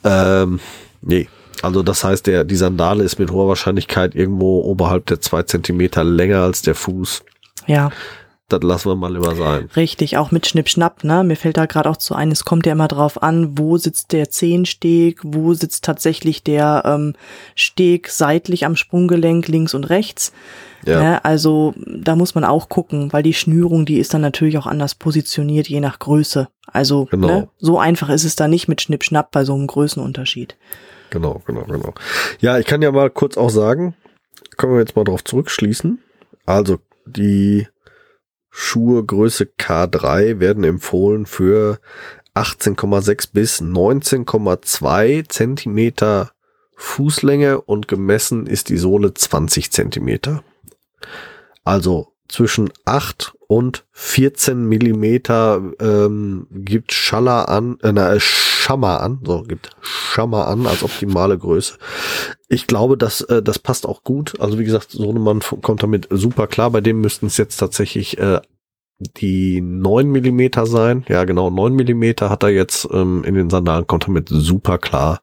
[0.04, 0.60] Ähm,
[1.00, 1.28] nee.
[1.62, 6.04] Also das heißt, der, die Sandale ist mit hoher Wahrscheinlichkeit irgendwo oberhalb der zwei Zentimeter
[6.04, 7.24] länger als der Fuß.
[7.66, 7.90] Ja,
[8.50, 9.68] Das lassen wir mal lieber sein.
[9.76, 10.16] richtig.
[10.16, 11.22] Auch mit Schnipp-Schnapp, ne?
[11.22, 14.12] Mir fällt da gerade auch zu ein, es kommt ja immer drauf an, wo sitzt
[14.12, 17.14] der Zehensteg, wo sitzt tatsächlich der ähm,
[17.54, 20.32] Steg seitlich am Sprunggelenk links und rechts.
[20.86, 21.02] Ja.
[21.02, 21.24] Ne?
[21.26, 24.94] Also da muss man auch gucken, weil die Schnürung, die ist dann natürlich auch anders
[24.94, 26.48] positioniert, je nach Größe.
[26.66, 27.26] Also Genau.
[27.26, 27.48] ne?
[27.58, 30.56] so einfach ist es da nicht mit Schnipp-Schnapp bei so einem Größenunterschied.
[31.10, 31.92] Genau, genau, genau.
[32.40, 33.94] Ja, ich kann ja mal kurz auch sagen,
[34.56, 35.98] können wir jetzt mal drauf zurückschließen.
[36.46, 37.66] Also die
[38.60, 41.78] Schuhe Größe K3 werden empfohlen für
[42.34, 46.32] 18,6 bis 19,2 Zentimeter
[46.74, 50.42] Fußlänge und gemessen ist die Sohle 20 Zentimeter.
[51.62, 59.42] Also zwischen 8 und 14 Millimeter ähm, gibt Schaller an, äh, na, Schammer an, so
[59.42, 61.78] gibt Schammer an als optimale Größe.
[62.48, 64.38] Ich glaube, dass äh, das passt auch gut.
[64.38, 66.70] Also wie gesagt, Sohnemann f- kommt damit super klar.
[66.70, 68.40] Bei dem müssten es jetzt tatsächlich äh,
[69.16, 71.04] die 9 Millimeter sein.
[71.08, 75.20] Ja, genau, 9 Millimeter hat er jetzt ähm, in den Sandalen, kommt damit super klar.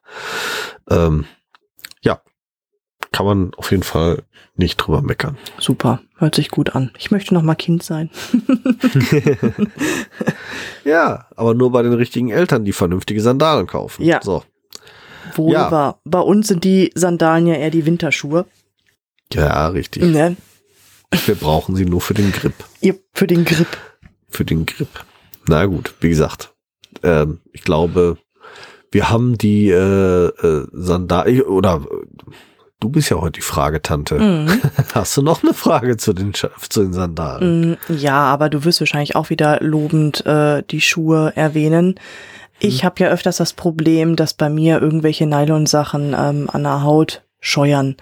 [0.90, 1.26] Ähm,
[3.12, 4.22] kann man auf jeden Fall
[4.56, 5.36] nicht drüber meckern.
[5.58, 6.90] Super, hört sich gut an.
[6.98, 8.10] Ich möchte noch mal Kind sein.
[10.84, 14.04] Ja, aber nur bei den richtigen Eltern, die vernünftige Sandalen kaufen.
[14.04, 14.20] Ja.
[14.22, 14.44] So.
[15.34, 15.70] Wohl Ja.
[15.70, 16.00] wahr.
[16.04, 18.46] Bei uns sind die Sandalen ja eher die Winterschuhe.
[19.32, 20.04] Ja, richtig.
[20.04, 20.36] Ne?
[21.26, 22.54] Wir brauchen sie nur für den Grip.
[22.80, 23.66] Ihr für den Grip.
[24.28, 24.88] Für den Grip.
[25.48, 26.54] Na gut, wie gesagt,
[27.02, 28.18] ähm, ich glaube,
[28.92, 32.30] wir haben die äh, äh, Sandalen, oder äh,
[32.80, 34.16] du bist ja heute die Fragetante.
[34.18, 34.60] Mhm.
[34.94, 37.70] Hast du noch eine Frage zu den, zu den Sandalen?
[37.72, 41.98] Mm, Ja, aber du wirst wahrscheinlich auch wieder lobend äh, die Schuhe erwähnen.
[42.58, 47.22] Ich habe ja öfters das Problem, dass bei mir irgendwelche Nylon-Sachen ähm, an der Haut
[47.40, 47.96] scheuern.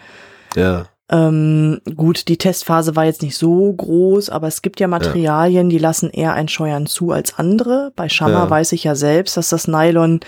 [0.54, 5.68] Ja, Ähm, gut, die Testphase war jetzt nicht so groß, aber es gibt ja Materialien,
[5.68, 7.92] die lassen eher ein Scheuern zu als andere.
[7.94, 8.50] Bei Schammer Ja.
[8.50, 10.20] weiß ich ja selbst, dass das Nylon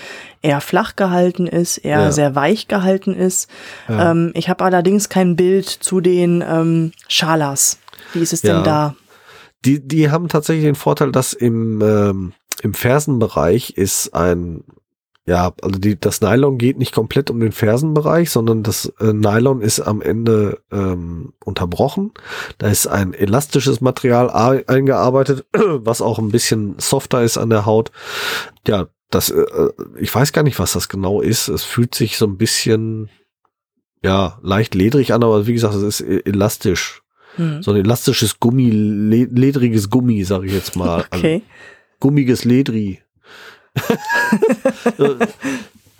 [0.42, 2.12] eher flach gehalten ist, eher Ja.
[2.12, 3.48] sehr weich gehalten ist.
[3.88, 4.10] Ja.
[4.10, 7.78] Ähm, ich habe allerdings kein Bild zu den ähm, Schalas.
[8.12, 8.54] Wie ist es Ja.
[8.56, 8.94] denn da?
[9.64, 14.62] die, die haben tatsächlich den Vorteil, dass im, ähm, im Fersenbereich ist ein,
[15.26, 19.60] ja, also die, das Nylon geht nicht komplett um den Fersenbereich, sondern das äh, Nylon
[19.60, 22.12] ist am Ende ähm, unterbrochen.
[22.58, 24.30] Da ist ein elastisches Material
[24.66, 27.90] eingearbeitet, was auch ein bisschen softer ist an der Haut.
[28.68, 29.44] Ja, das, äh,
[29.98, 31.48] ich weiß gar nicht, was das genau ist.
[31.48, 33.08] Es fühlt sich so ein bisschen,
[34.04, 37.02] ja, leicht ledrig an, aber wie gesagt, es ist e- elastisch
[37.34, 37.62] Hm.
[37.62, 41.04] so ein elastisches Gummi, le ledriges Gummi, sage ich jetzt mal.
[41.12, 41.34] Okay.
[41.34, 41.44] Also,
[42.00, 43.00] gummiges Ledri.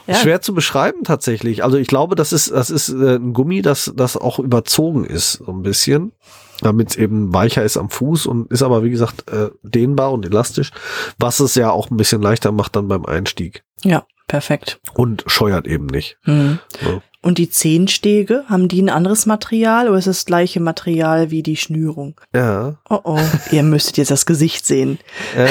[0.06, 0.14] Ja.
[0.14, 1.64] Schwer zu beschreiben tatsächlich.
[1.64, 5.32] Also ich glaube, das ist, das ist äh, ein Gummi, das, das auch überzogen ist,
[5.32, 6.12] so ein bisschen.
[6.60, 10.24] Damit es eben weicher ist am Fuß und ist aber, wie gesagt, äh, dehnbar und
[10.24, 10.70] elastisch,
[11.18, 13.64] was es ja auch ein bisschen leichter macht dann beim Einstieg.
[13.82, 14.80] Ja, perfekt.
[14.94, 16.18] Und scheuert eben nicht.
[16.22, 16.60] Hm.
[16.80, 17.02] Ja.
[17.20, 21.42] Und die Zehenstege, haben die ein anderes Material oder ist es das gleiche Material wie
[21.42, 22.18] die Schnürung?
[22.32, 22.76] Ja.
[22.88, 24.98] Oh oh, ihr müsstet jetzt das Gesicht sehen.
[25.36, 25.48] Äh,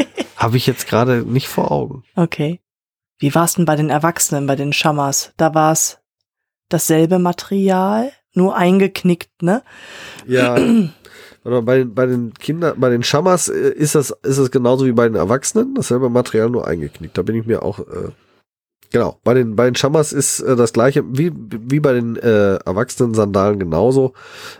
[0.41, 2.03] Habe ich jetzt gerade nicht vor Augen.
[2.15, 2.59] Okay.
[3.19, 5.33] Wie war es denn bei den Erwachsenen, bei den Schammers?
[5.37, 5.99] Da war es
[6.69, 9.61] dasselbe Material, nur eingeknickt, ne?
[10.25, 10.57] Ja.
[11.43, 15.07] Bei, bei den Kindern, bei den Schammers äh, ist das, ist das genauso wie bei
[15.07, 17.17] den Erwachsenen, dasselbe Material nur eingeknickt.
[17.17, 18.11] Da bin ich mir auch äh,
[18.91, 22.55] Genau, bei den, bei den Schamas ist äh, das gleiche, wie, wie bei den äh,
[22.57, 24.13] erwachsenen Sandalen genauso,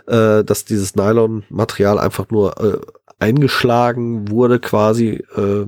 [0.06, 2.78] äh, dass dieses Nylon-Material einfach nur äh,
[3.22, 5.66] eingeschlagen wurde quasi äh,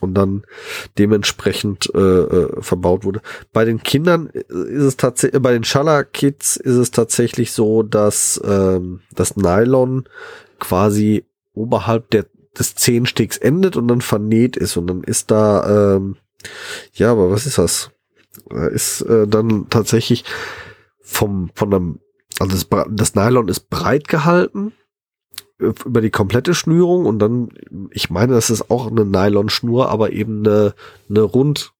[0.00, 0.42] und dann
[0.98, 3.20] dementsprechend äh, äh, verbaut wurde.
[3.52, 9.00] Bei den Kindern ist es tatsächlich, bei den Schaller-Kids ist es tatsächlich so, dass ähm,
[9.14, 10.08] das Nylon
[10.58, 12.26] quasi oberhalb der,
[12.58, 16.16] des Zehensticks endet und dann vernäht ist und dann ist da ähm,
[16.94, 17.90] ja, aber was ist das?
[18.72, 20.24] Ist äh, dann tatsächlich
[21.02, 22.00] vom, von einem,
[22.38, 24.72] also das, das Nylon ist breit gehalten
[25.60, 27.50] über die komplette Schnürung und dann,
[27.90, 30.74] ich meine, das ist auch eine Nylonschnur, aber eben eine,
[31.08, 31.72] eine rund,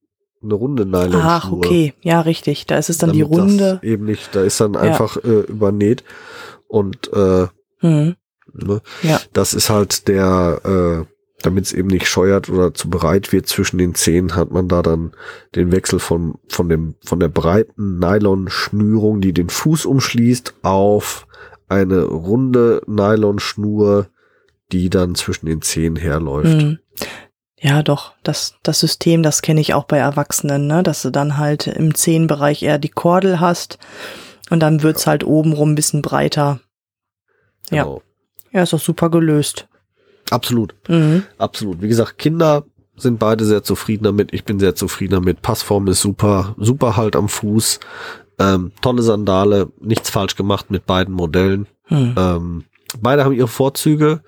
[0.42, 1.22] eine runde Nylonschnur.
[1.24, 2.66] Ach, okay, ja, richtig.
[2.66, 3.80] Da ist es dann die Damit runde.
[3.80, 6.04] Das eben nicht, da ist dann einfach äh, übernäht
[6.68, 7.46] und äh,
[7.82, 8.14] Hm.
[8.52, 9.20] ne, Ja.
[9.32, 13.78] das ist halt der, äh, damit es eben nicht scheuert oder zu breit wird zwischen
[13.78, 15.12] den Zehen, hat man da dann
[15.54, 21.26] den Wechsel von, von dem, von der breiten Nylonschnürung, die den Fuß umschließt, auf
[21.70, 24.08] eine runde Nylonschnur,
[24.72, 26.60] die dann zwischen den Zehen herläuft.
[26.60, 26.78] Hm.
[27.58, 30.82] Ja, doch, das, das System, das kenne ich auch bei Erwachsenen, ne?
[30.82, 33.78] dass du dann halt im Zehenbereich eher die Kordel hast
[34.48, 36.60] und dann wird's halt obenrum ein bisschen breiter.
[37.70, 37.84] Ja.
[37.84, 38.02] Genau.
[38.52, 39.68] Ja, ist doch super gelöst.
[40.30, 40.74] Absolut.
[40.88, 41.24] Mhm.
[41.38, 41.82] Absolut.
[41.82, 42.64] Wie gesagt, Kinder
[42.96, 44.32] sind beide sehr zufrieden damit.
[44.32, 45.42] Ich bin sehr zufrieden damit.
[45.42, 47.80] Passform ist super, super halt am Fuß.
[48.40, 51.66] Ähm, tolle Sandale, nichts falsch gemacht mit beiden Modellen.
[51.84, 52.14] Hm.
[52.16, 52.64] Ähm,
[53.00, 54.22] beide haben ihre Vorzüge.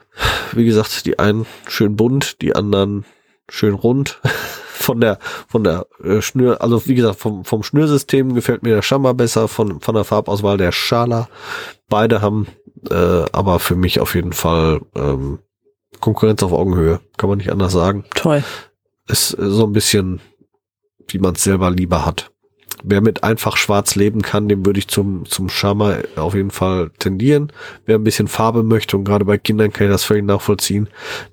[0.53, 3.05] Wie gesagt, die einen schön bunt, die anderen
[3.49, 4.21] schön rund.
[4.73, 8.83] Von der, von der äh, Schnür, also wie gesagt, vom, vom Schnürsystem gefällt mir der
[8.83, 11.29] Schammer besser, von, von der Farbauswahl der Schala.
[11.89, 12.49] Beide haben
[12.91, 15.39] äh, aber für mich auf jeden Fall ähm,
[16.01, 18.05] Konkurrenz auf Augenhöhe, kann man nicht anders sagen.
[18.15, 18.43] Toll.
[19.07, 20.21] Ist äh, so ein bisschen,
[21.09, 22.32] wie man es selber lieber hat.
[22.85, 26.91] Wer mit einfach schwarz leben kann, dem würde ich zum, zum Schama auf jeden Fall
[26.99, 27.53] tendieren.
[27.87, 30.89] Wer ein bisschen Farbe möchte, und gerade bei Kindern kann ich das völlig nachvollziehen,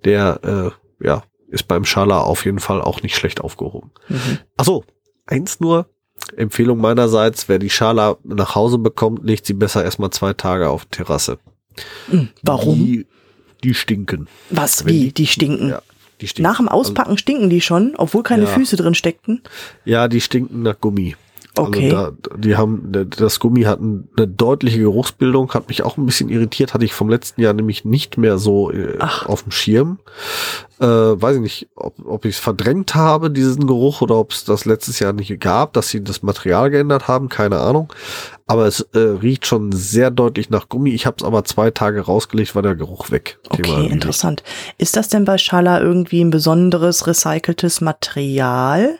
[0.05, 3.91] der äh, ja, ist beim Schala auf jeden Fall auch nicht schlecht aufgehoben.
[4.09, 4.39] Mhm.
[4.57, 4.83] Ach so,
[5.25, 5.87] eins nur.
[6.35, 10.85] Empfehlung meinerseits, wer die Schala nach Hause bekommt, legt sie besser erstmal zwei Tage auf
[10.85, 11.39] Terrasse.
[12.09, 12.75] Hm, Warum?
[12.75, 13.07] Die,
[13.63, 14.27] die stinken.
[14.49, 14.99] Was, wenn wie?
[15.05, 15.69] die- Die stinken.
[15.69, 15.81] Ja,
[16.21, 16.43] die stinken.
[16.51, 18.49] Nach dem Auspacken stinken die schon, obwohl keine Ja.
[18.49, 19.41] Füße drin steckten.
[19.85, 21.15] Ja, die stinken nach Gummi.
[21.57, 21.91] Okay.
[21.93, 26.05] Also da, die haben, das Gummi hat ein- eine deutliche Geruchsbildung, hat mich auch ein
[26.05, 29.25] bisschen irritiert, hatte ich vom letzten Jahr nämlich nicht mehr so äh, Ach.
[29.25, 29.99] auf dem Schirm.
[30.79, 34.45] Äh, weiß ich nicht, ob, ob ich es verdrängt habe, diesen Geruch, oder ob es
[34.45, 37.91] das letztes Jahr nicht gab, dass sie das Material geändert haben, keine Ahnung.
[38.47, 40.91] Aber es äh, riecht schon sehr deutlich nach Gummi.
[40.91, 43.39] Ich habe es aber zwei Tage rausgelegt, war der Geruch weg.
[43.49, 44.43] Okay, interessant.
[44.77, 48.99] Ist das denn bei Schala irgendwie ein besonderes recyceltes Material,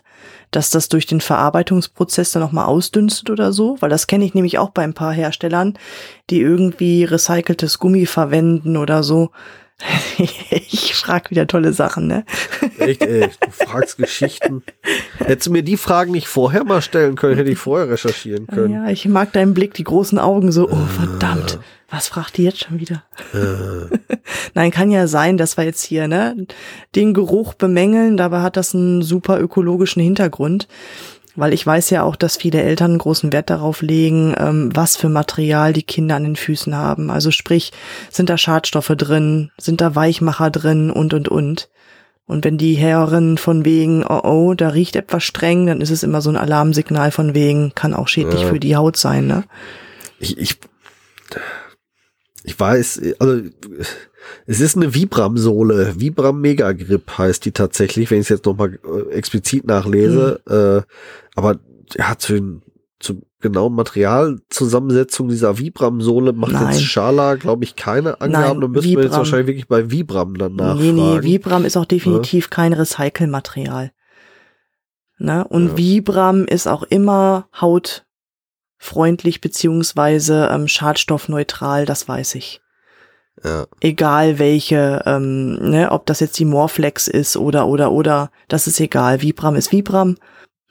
[0.51, 3.77] dass das durch den Verarbeitungsprozess dann nochmal ausdünstet oder so?
[3.79, 5.77] Weil das kenne ich nämlich auch bei ein paar Herstellern,
[6.29, 9.31] die irgendwie recyceltes Gummi verwenden oder so.
[10.71, 12.25] Ich frag wieder tolle Sachen, ne?
[12.77, 14.63] Echt, ey, du fragst Geschichten.
[15.17, 18.73] Hättest du mir die Fragen nicht vorher mal stellen können, hätte ich vorher recherchieren können.
[18.73, 21.59] Ja, ich mag deinen Blick, die großen Augen so, oh verdammt,
[21.91, 23.03] was fragt die jetzt schon wieder?
[23.33, 23.97] Äh,
[24.53, 26.47] Nein, kann ja sein, dass wir jetzt hier ne,
[26.95, 30.67] den Geruch bemängeln, dabei hat das einen super ökologischen Hintergrund.
[31.35, 34.97] Weil ich weiß ja auch, dass viele Eltern einen großen Wert darauf legen, ähm, was
[34.97, 37.09] für Material die Kinder an den Füßen haben.
[37.09, 37.71] Also sprich,
[38.09, 41.69] sind da Schadstoffe drin, sind da Weichmacher drin und und und.
[42.25, 46.03] Und wenn die Herren von wegen, oh oh, da riecht etwas streng, dann ist es
[46.03, 48.47] immer so ein Alarmsignal von wegen, kann auch schädlich Ja.
[48.47, 49.45] für die Haut sein, ne?
[50.19, 50.59] ich, ich,
[52.43, 53.41] ich weiß, also
[54.45, 55.95] es ist eine Vibram-Sohle.
[55.99, 60.39] Vibram Mega Grip heißt die tatsächlich, wenn ich es jetzt nochmal äh, explizit nachlese.
[60.87, 60.93] Äh,
[61.35, 61.59] aber
[61.97, 62.61] ja, zu, den-
[62.99, 66.67] zur genauen Materialzusammensetzung dieser Vibram-Sohle macht Nein.
[66.73, 68.59] jetzt Schala, glaube ich, keine Angaben.
[68.59, 69.17] Nein, da müssen wir jetzt Vibram.
[69.19, 70.95] wahrscheinlich wirklich bei Vibram dann nachfragen.
[70.95, 73.91] Nee, nee, Vibram ist auch definitiv kein Recycelmaterial.
[75.17, 75.45] Ne?
[75.47, 75.77] Und Ja.
[75.77, 77.47] Vibram ist auch immer
[78.79, 82.61] hautfreundlich beziehungsweise ähm, schadstoffneutral, das weiß ich.
[83.43, 83.67] ja.
[83.81, 88.79] Egal welche, ähm, ne, ob das jetzt die Morflex ist oder oder oder, das ist
[88.79, 89.21] egal.
[89.21, 90.15] Vibram ist Vibram.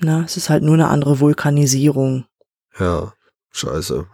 [0.00, 2.24] Na, es ist halt nur eine andere Vulkanisierung.
[2.78, 3.12] Ja,
[3.50, 4.06] scheiße.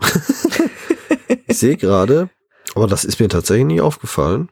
[1.47, 2.31] ich sehe gerade,
[2.75, 4.49] aber das ist mir tatsächlich nie aufgefallen,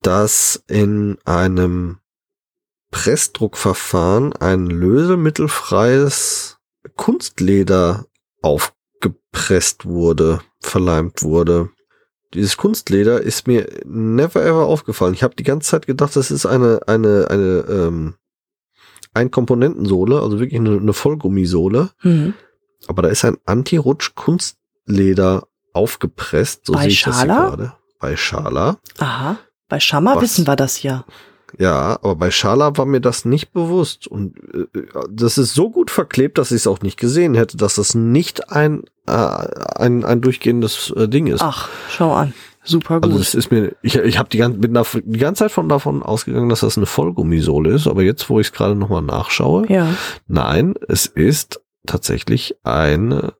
[0.00, 1.98] dass in einem
[2.90, 6.58] Pressdruckverfahren ein lösemittelfreies
[6.96, 8.06] Kunstleder
[8.42, 11.70] aufgepresst wurde, verleimt wurde.
[12.34, 15.14] Dieses Kunstleder ist mir never ever aufgefallen.
[15.14, 18.14] Ich habe die ganze Zeit gedacht, das ist eine eine eine ähm,
[19.14, 21.90] Ein-Komponentensohle, also wirklich eine, eine Vollgummisohle.
[22.02, 22.34] Mhm.
[22.88, 26.66] Aber da ist ein Anti-Rutsch-Kunstleder aufgepresst.
[26.66, 27.48] So Bei sehe ich das Schala?
[27.48, 27.72] gerade.
[27.98, 28.76] Bei Schala.
[28.98, 29.38] Aha.
[29.68, 31.04] Bei Schammer wissen wir das ja.
[31.58, 34.06] Ja, aber bei Schala war mir das nicht bewusst.
[34.06, 34.66] Und äh,
[35.10, 38.50] das ist so gut verklebt, dass ich es auch nicht gesehen hätte, dass das nicht
[38.50, 41.42] ein, äh, ein, ein durchgehendes äh, Ding ist.
[41.42, 42.34] Ach, schau an.
[42.64, 43.04] Super gut.
[43.04, 45.68] Also das ist mir, ich, ich habe die, gan- bin da die ganze Zeit von
[45.68, 49.66] davon ausgegangen, dass das eine Vollgummisohle ist, aber jetzt, wo ich es gerade nochmal nachschaue,
[49.68, 49.94] ja.
[50.26, 53.30] nein, es ist tatsächlich ein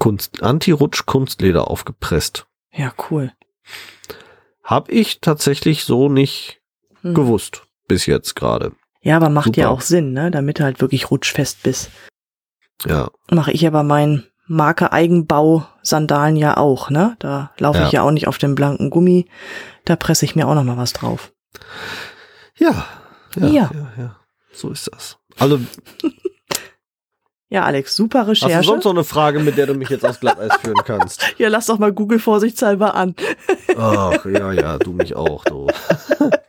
[0.00, 2.46] Kunst, Anti-Rutsch-Kunstleder aufgepresst.
[2.72, 3.30] Ja, cool.
[4.64, 6.61] Hab ich tatsächlich so nicht
[7.02, 7.14] Hm.
[7.14, 8.72] gewusst bis jetzt gerade.
[9.02, 9.70] Ja, aber macht ja Super.
[9.74, 10.30] auch Sinn, ne?
[10.30, 11.90] Damit du halt wirklich rutschfest bist.
[12.86, 17.16] Ja, Mache ich aber meinen Marke Eigenbau Sandalen ja auch, ne?
[17.18, 17.86] Da laufe Ja.
[17.86, 19.26] ich ja auch nicht auf dem blanken Gummi.
[19.84, 21.32] Da presse ich mir auch noch mal was drauf.
[22.56, 22.86] ja,
[23.36, 23.70] ja, Ja.
[23.74, 24.16] ja, ja.
[24.52, 25.18] So ist das.
[25.38, 25.58] Also,
[27.48, 28.66] Ja, Alex, super hast du Recherche.
[28.66, 31.34] sonst noch eine Frage, mit der du mich jetzt aufs Glatteis führen kannst?
[31.38, 33.14] ja, lass doch mal Google vorsichtshalber an.
[33.76, 35.66] Ach, ja, ja, du mich auch, du.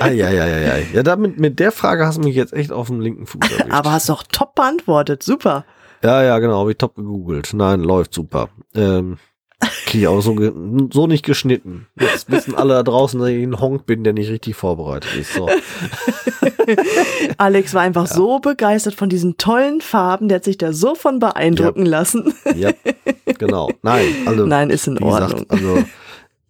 [0.00, 0.86] Eieieiei.
[0.92, 3.70] Ja, damit, mit der Frage hast du mich jetzt echt auf dem linken Fuß erwischt.
[3.70, 5.22] Aber hast doch top beantwortet.
[5.22, 5.64] Super.
[6.02, 7.52] Ja, ja, genau, habe ich top gegoogelt.
[7.54, 8.48] Nein, läuft super.
[8.74, 9.18] Ähm,
[9.86, 10.36] krieg ich auch so,
[10.92, 11.86] so nicht geschnitten.
[11.98, 15.34] Jetzt wissen alle da draußen, dass ich ein Honk bin, der nicht richtig vorbereitet ist.
[15.34, 15.48] So.
[17.38, 21.18] Alex war einfach so begeistert von diesen tollen Farben, der hat sich da so von
[21.18, 22.34] beeindrucken lassen.
[22.56, 22.70] Ja,
[23.38, 23.70] genau.
[23.82, 24.46] Nein, also.
[24.46, 25.46] Nein, ist in wie gesagt, Ordnung.
[25.50, 25.84] also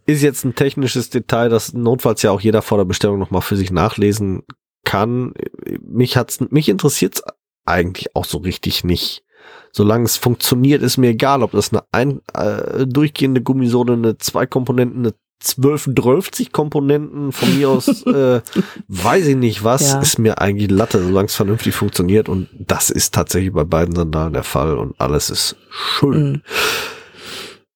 [0.06, 3.56] ist jetzt ein technisches Detail, das notfalls ja auch jeder vor der Bestellung nochmal für
[3.56, 4.42] sich nachlesen
[4.84, 5.34] kann.
[5.80, 7.22] Mich hat's, mich interessiert's
[7.64, 9.24] eigentlich auch so richtig nicht.
[9.72, 14.46] Solange es funktioniert, ist mir egal, ob das eine ein, äh, durchgehende Gummisohle, eine zwei
[14.46, 18.40] Komponenten, eine 12, 12 Komponenten von mir aus, äh,
[18.88, 20.00] weiß ich nicht was, Ja.
[20.00, 24.34] ist mir eigentlich Latte, solange es vernünftig funktioniert und das ist tatsächlich bei beiden Sandalen
[24.34, 26.32] der Fall und alles ist schön.
[26.32, 26.42] Mm.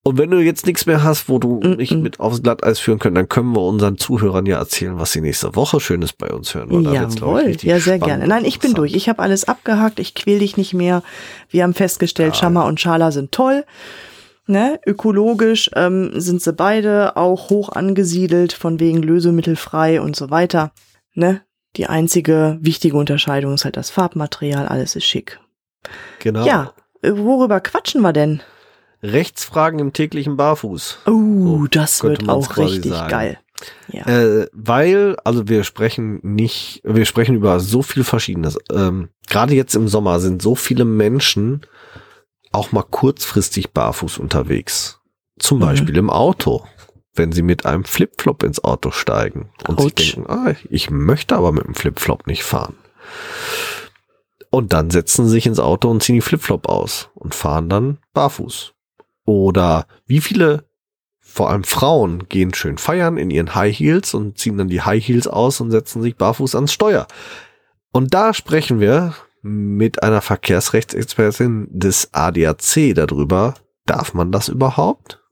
[0.07, 2.01] Und wenn du jetzt nichts mehr hast, wo du Mm, nicht mm.
[2.01, 5.57] mit aufs Glatteis führen können, dann können wir unseren Zuhörern ja erzählen, was sie nächste
[5.57, 6.69] Woche Schönes bei uns hören.
[6.71, 8.29] weil Jawohl, ja, sehr gerne.
[8.29, 8.95] Nein, ich bin durch.
[8.95, 9.99] Ich habe alles abgehakt.
[9.99, 11.03] Ich quäl dich nicht mehr.
[11.51, 12.41] Wir haben festgestellt, Ja.
[12.41, 13.65] Schammer und Schala sind toll.
[14.47, 14.79] Ne?
[14.87, 20.71] Ökologisch ähm, sind sie beide auch hoch angesiedelt, von wegen lösemittelfrei und so weiter.
[21.15, 21.41] Ne?
[21.75, 24.69] Die einzige wichtige Unterscheidung ist halt das Farbmaterial.
[24.69, 25.41] Alles ist schick.
[26.21, 26.47] Genau.
[26.47, 28.41] Ja, worüber quatschen wir denn?
[29.03, 30.99] Rechtsfragen im täglichen Barfuß.
[31.07, 33.11] Oh, So das wird auch richtig sagen.
[33.11, 33.39] geil.
[33.89, 34.07] Ja.
[34.07, 38.59] Äh, weil, also wir sprechen nicht, wir sprechen über so viel Verschiedenes.
[38.71, 41.63] Ähm, Gerade jetzt im Sommer sind so viele Menschen
[42.53, 45.01] auch mal kurzfristig barfuß unterwegs.
[45.39, 45.63] Zum Mhm.
[45.63, 46.65] Beispiel im Auto.
[47.15, 50.15] Wenn sie mit einem Flipflop ins Auto steigen und sich Autsch.
[50.17, 52.77] denken, ah, ich möchte aber mit dem Flipflop nicht fahren.
[54.51, 57.99] Und dann setzen sie sich ins Auto und ziehen die Flipflop aus und fahren dann
[58.13, 58.75] barfuß.
[59.27, 60.65] Oder wie viele
[61.21, 65.07] vor allem Frauen gehen schön feiern in ihren High Heels und ziehen dann die High
[65.07, 67.07] Heels aus und setzen sich barfuß ans Steuer.
[67.93, 73.55] Und da sprechen wir mit einer Verkehrsrechtsexpertin des ADAC darüber,
[73.85, 75.23] darf man das überhaupt?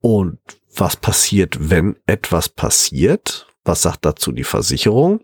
[0.00, 0.38] Und
[0.74, 3.46] was passiert, wenn etwas passiert?
[3.64, 5.20] Was sagt dazu die Versicherung?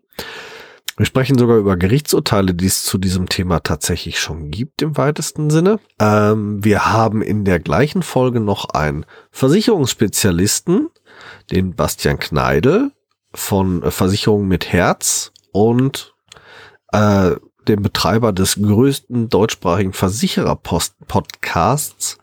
[1.02, 5.50] Wir sprechen sogar über Gerichtsurteile, die es zu diesem Thema tatsächlich schon gibt im weitesten
[5.50, 5.80] Sinne.
[5.98, 10.90] Ähm, wir haben in der gleichen Folge noch einen Versicherungsspezialisten,
[11.50, 12.92] den Bastian Kneidel
[13.34, 16.14] von äh, Versicherung mit Herz und
[16.92, 17.32] äh,
[17.66, 22.18] dem Betreiber des größten deutschsprachigen Versicherer-Podcasts,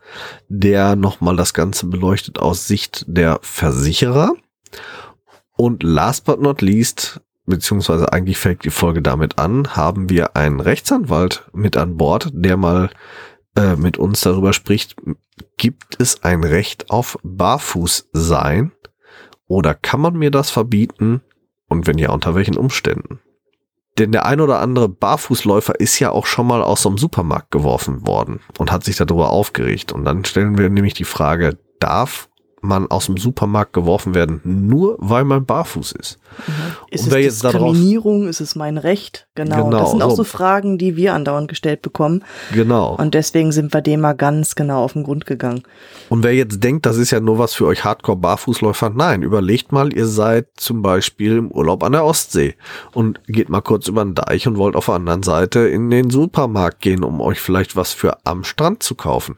[0.48, 4.32] der nochmal das Ganze beleuchtet aus Sicht der Versicherer.
[5.58, 7.20] Und last but not least,
[7.50, 12.56] beziehungsweise eigentlich fängt die Folge damit an, haben wir einen Rechtsanwalt mit an Bord, der
[12.56, 12.90] mal
[13.56, 14.96] äh, mit uns darüber spricht,
[15.58, 18.72] gibt es ein Recht auf Barfußsein
[19.46, 21.20] oder kann man mir das verbieten
[21.68, 23.20] und wenn ja, unter welchen Umständen?
[23.98, 28.06] Denn der ein oder andere Barfußläufer ist ja auch schon mal aus einem Supermarkt geworfen
[28.06, 29.92] worden und hat sich darüber aufgeregt.
[29.92, 32.29] Und dann stellen wir nämlich die Frage, darf
[32.62, 36.18] man aus dem Supermarkt geworfen werden, nur weil man barfuß ist?
[36.90, 38.28] Ist Und es jetzt darauf- Diskriminierung?
[38.28, 39.26] Ist es mein Recht?
[39.34, 39.64] Genau.
[39.64, 40.16] Genau, das sind auch so.
[40.16, 42.24] so Fragen, die wir andauernd gestellt bekommen.
[42.52, 42.94] Genau.
[42.96, 45.62] Und deswegen sind wir dem mal ganz genau auf den Grund gegangen.
[46.08, 49.92] Und wer jetzt denkt, das ist ja nur was für euch Hardcore-Barfußläufer, nein, überlegt mal,
[49.92, 52.54] ihr seid zum Beispiel im Urlaub an der Ostsee
[52.92, 56.10] und geht mal kurz über den Deich und wollt auf der anderen Seite in den
[56.10, 59.36] Supermarkt gehen, um euch vielleicht was für am Strand zu kaufen.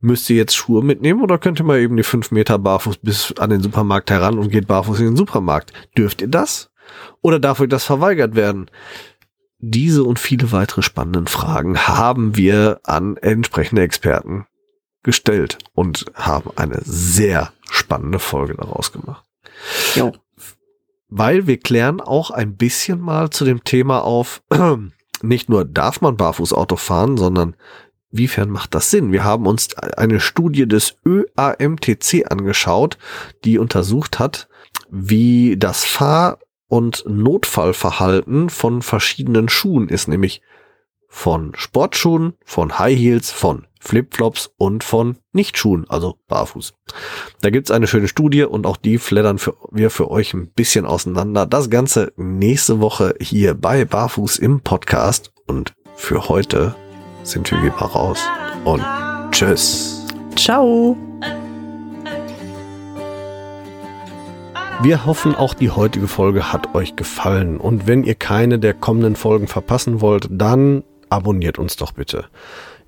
[0.00, 3.34] Müsst ihr jetzt Schuhe mitnehmen oder könnt ihr mal eben die fünf Meter barfuß bis
[3.38, 5.72] an den Supermarkt heran und geht barfuß in den Supermarkt?
[5.96, 6.70] Dürft ihr das?
[7.20, 8.70] Oder darf euch das verweigert werden?
[9.60, 14.46] diese und viele weitere spannenden Fragen haben wir an entsprechende Experten
[15.02, 19.24] gestellt und haben eine sehr spannende Folge daraus gemacht.
[19.94, 20.12] Jo.
[21.08, 24.42] Weil wir klären auch ein bisschen mal zu dem Thema auf,
[25.22, 27.56] nicht nur darf man barfuß Auto fahren, sondern
[28.10, 29.12] Wiefern macht das Sinn?
[29.12, 32.98] Wir haben uns eine Studie des ÖAMTC angeschaut,
[33.44, 34.48] die untersucht hat,
[34.90, 40.42] wie das Fahr- und Notfallverhalten von verschiedenen Schuhen ist, nämlich
[41.08, 46.74] von Sportschuhen, von High Heels, von Flipflops und von Nichtschuhen, also barfuß.
[47.40, 50.84] Da gibt's eine schöne Studie und auch die fleddern für, wir für euch ein bisschen
[50.84, 51.46] auseinander.
[51.46, 56.76] Das Ganze nächste Woche hier bei Barfuß im Podcast und für heute
[57.22, 58.18] sind wir wieder raus
[58.64, 58.82] und
[59.30, 60.06] tschüss.
[60.36, 60.96] Ciao.
[64.82, 67.58] Wir hoffen, auch die heutige Folge hat euch gefallen.
[67.58, 72.24] Und wenn ihr keine der kommenden Folgen verpassen wollt, dann abonniert uns doch bitte.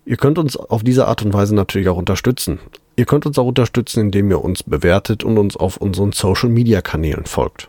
[0.07, 2.61] Ihr könnt uns auf diese Art und Weise natürlich auch unterstützen.
[2.97, 7.69] Ihr könnt uns auch unterstützen, indem ihr uns bewertet und uns auf unseren Social-Media-Kanälen folgt.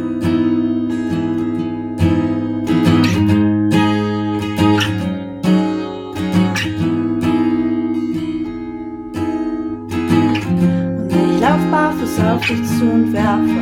[12.81, 13.60] Und werfe